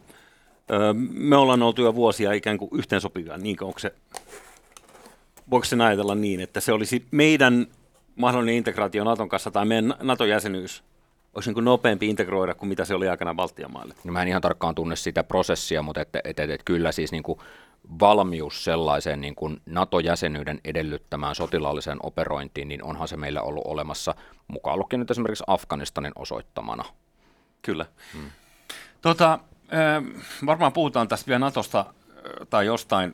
[0.70, 3.94] ö, me ollaan oltu jo vuosia ikään kuin yhteensopivia, niin onko se,
[5.50, 7.66] voiko se ajatella niin, että se olisi meidän
[8.16, 10.82] mahdollinen integraatio Naton kanssa tai meidän NATO-jäsenyys
[11.34, 13.94] olisi niin nopeampi integroida kuin mitä se oli aikana Baltian maille?
[14.04, 17.12] No mä en ihan tarkkaan tunne sitä prosessia, mutta et, et, et, et kyllä siis
[17.12, 17.38] niin kuin
[18.00, 24.14] valmius sellaiseen niin kuin NATO-jäsenyyden edellyttämään sotilaalliseen operointiin, niin onhan se meillä ollut olemassa
[24.48, 26.84] mukaan lukien nyt esimerkiksi Afganistanin osoittamana.
[27.62, 27.86] Kyllä.
[28.12, 28.30] Hmm.
[29.00, 29.38] Tota,
[30.46, 31.84] varmaan puhutaan tästä vielä Natosta
[32.50, 33.12] tai jostain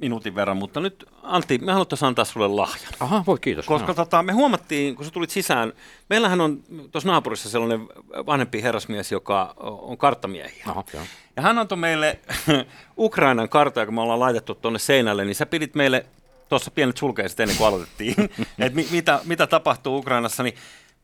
[0.00, 2.92] minuutin verran, mutta nyt Antti, me haluttaisiin antaa sulle lahjan.
[3.00, 3.66] Aha, voi kiitos.
[3.66, 3.94] Koska no.
[3.94, 5.72] tota, me huomattiin, kun sä tulit sisään,
[6.10, 7.88] meillähän on tuossa naapurissa sellainen
[8.26, 10.64] vanhempi herrasmies, joka on karttamiehiä.
[10.66, 11.02] Aha, joo.
[11.36, 12.18] Ja hän antoi meille
[12.98, 16.06] Ukrainan kartta, joka me ollaan laitettu tuonne seinälle, niin sä pidit meille
[16.48, 18.14] tuossa pienet sulkeiset ennen kuin aloitettiin,
[18.58, 20.54] että mi, mitä, mitä tapahtuu Ukrainassa, niin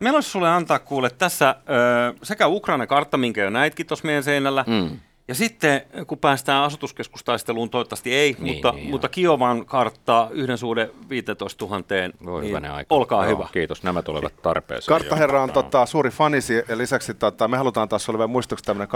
[0.01, 4.22] meillä olisi sulle antaa kuule tässä ö, sekä Ukraina kartta, minkä jo näitkin tuossa meidän
[4.22, 4.99] seinällä, mm.
[5.29, 10.91] Ja sitten kun päästään asutuskeskustaisteluun, toivottavasti ei, niin, mutta, niin, mutta Kiovan karttaa yhden suhde
[11.09, 11.83] 15 000,
[12.24, 12.95] Voi niin aika.
[12.95, 13.49] olkaa Joo, hyvä.
[13.53, 14.89] Kiitos, nämä tulevat tarpeeseen.
[14.99, 18.89] Karttaherra on tota, suuri fanisi ja lisäksi tota, me halutaan taas olla vielä muistoksi tämmöinen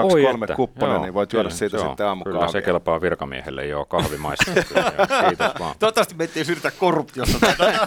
[0.53, 2.39] 2-3 kupponen, niin voit juoda siitä joo, sitten aamukahvia.
[2.39, 4.51] Kyllä se kelpaa virkamiehelle, joo, kahvimaista.
[5.29, 5.75] Kiitos vaan.
[5.79, 7.39] Toivottavasti me ei syrjitä korruptiossa.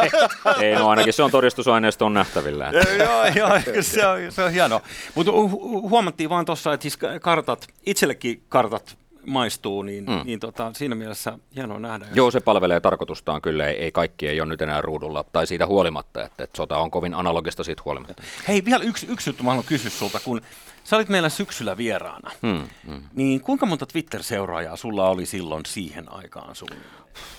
[0.61, 2.71] ei, no ainakin se on todistusaineisto on nähtävillä.
[2.99, 3.49] joo, joo,
[3.81, 4.81] se on, se on hienoa.
[5.15, 10.21] Mutta hu- huomattiin vaan tuossa, että siis kartat itsellekin kartat maistuu, niin, mm.
[10.25, 12.05] niin tota, siinä mielessä hienoa nähdä.
[12.13, 15.67] Joo, se palvelee tarkoitustaan kyllä, ei, ei kaikki ei ole nyt enää ruudulla, tai siitä
[15.67, 18.23] huolimatta, että, että sota on kovin analogista siitä huolimatta.
[18.47, 20.41] Hei, vielä yksi, yksi juttu mä haluan kysyä sulta, kun
[20.83, 23.01] sä olit meillä syksyllä vieraana, mm, mm.
[23.13, 26.67] niin kuinka monta Twitter-seuraajaa sulla oli silloin siihen aikaan sun?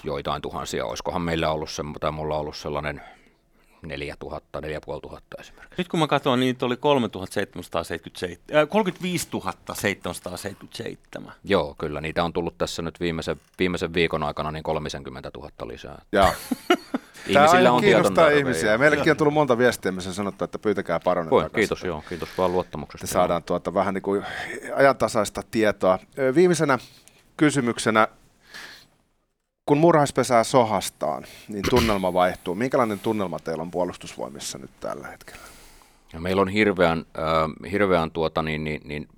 [0.05, 3.03] Joitain tuhansia, olisikohan meillä ollut se, tai mulla ollut sellainen
[3.89, 5.74] 4000, 4500 esimerkiksi.
[5.78, 9.28] Nyt kun mä katson, niin oli 3777, äh, 35
[9.72, 11.32] 777.
[11.45, 12.01] Joo, kyllä.
[12.01, 16.03] Niitä on tullut tässä nyt viimeisen, viimeisen viikon aikana niin 30 000 lisää.
[16.12, 16.28] Joo.
[17.26, 18.72] Ihmisillä on kiinnostaa ihmisiä.
[18.72, 22.05] Ja meillekin on tullut monta viestiä, missä on sanottu, että pyytäkää paronen Voi, Kiitos, joo.
[22.09, 23.07] Kiitos vaan luottamuksesta.
[23.07, 24.24] saadaan tuota vähän niin kuin
[24.76, 25.99] ajantasaista tietoa.
[26.35, 26.78] Viimeisenä
[27.37, 28.09] kysymyksenä
[29.67, 32.55] kun murhaispesää sohastaan, niin tunnelma vaihtuu.
[32.55, 35.43] Minkälainen tunnelma teillä on puolustusvoimissa nyt tällä hetkellä?
[36.12, 39.09] Ja meillä on hirveän, äh, hirveän tuota, niin, niin, niin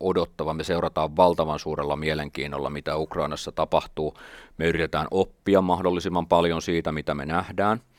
[0.00, 0.54] odottava.
[0.54, 4.14] Me seurataan valtavan suurella mielenkiinnolla, mitä Ukrainassa tapahtuu.
[4.58, 7.80] Me yritetään oppia mahdollisimman paljon siitä, mitä me nähdään–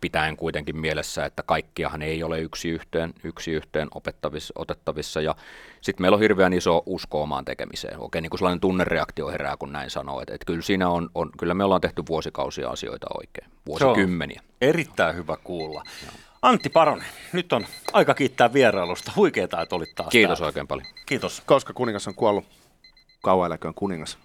[0.00, 5.20] pitäen kuitenkin mielessä, että kaikkiahan ei ole yksi yhteen, yksi yhteen opettavissa, otettavissa.
[5.20, 5.34] Ja
[5.80, 8.00] sitten meillä on hirveän iso usko omaan tekemiseen.
[8.00, 10.20] Okei, niin kuin sellainen tunnereaktio herää, kun näin sanoo.
[10.20, 14.42] Että, että kyllä siinä on, on, kyllä me ollaan tehty vuosikausia asioita oikein, vuosikymmeniä.
[14.60, 15.82] erittäin hyvä kuulla.
[16.04, 16.12] Joo.
[16.42, 19.12] Antti Paronen, nyt on aika kiittää vierailusta.
[19.16, 20.48] Huikeeta, että olit taas Kiitos täällä.
[20.48, 20.86] oikein paljon.
[21.06, 21.42] Kiitos.
[21.46, 22.44] Koska kuningas on kuollut,
[23.22, 24.18] kauan eläköön kuningas.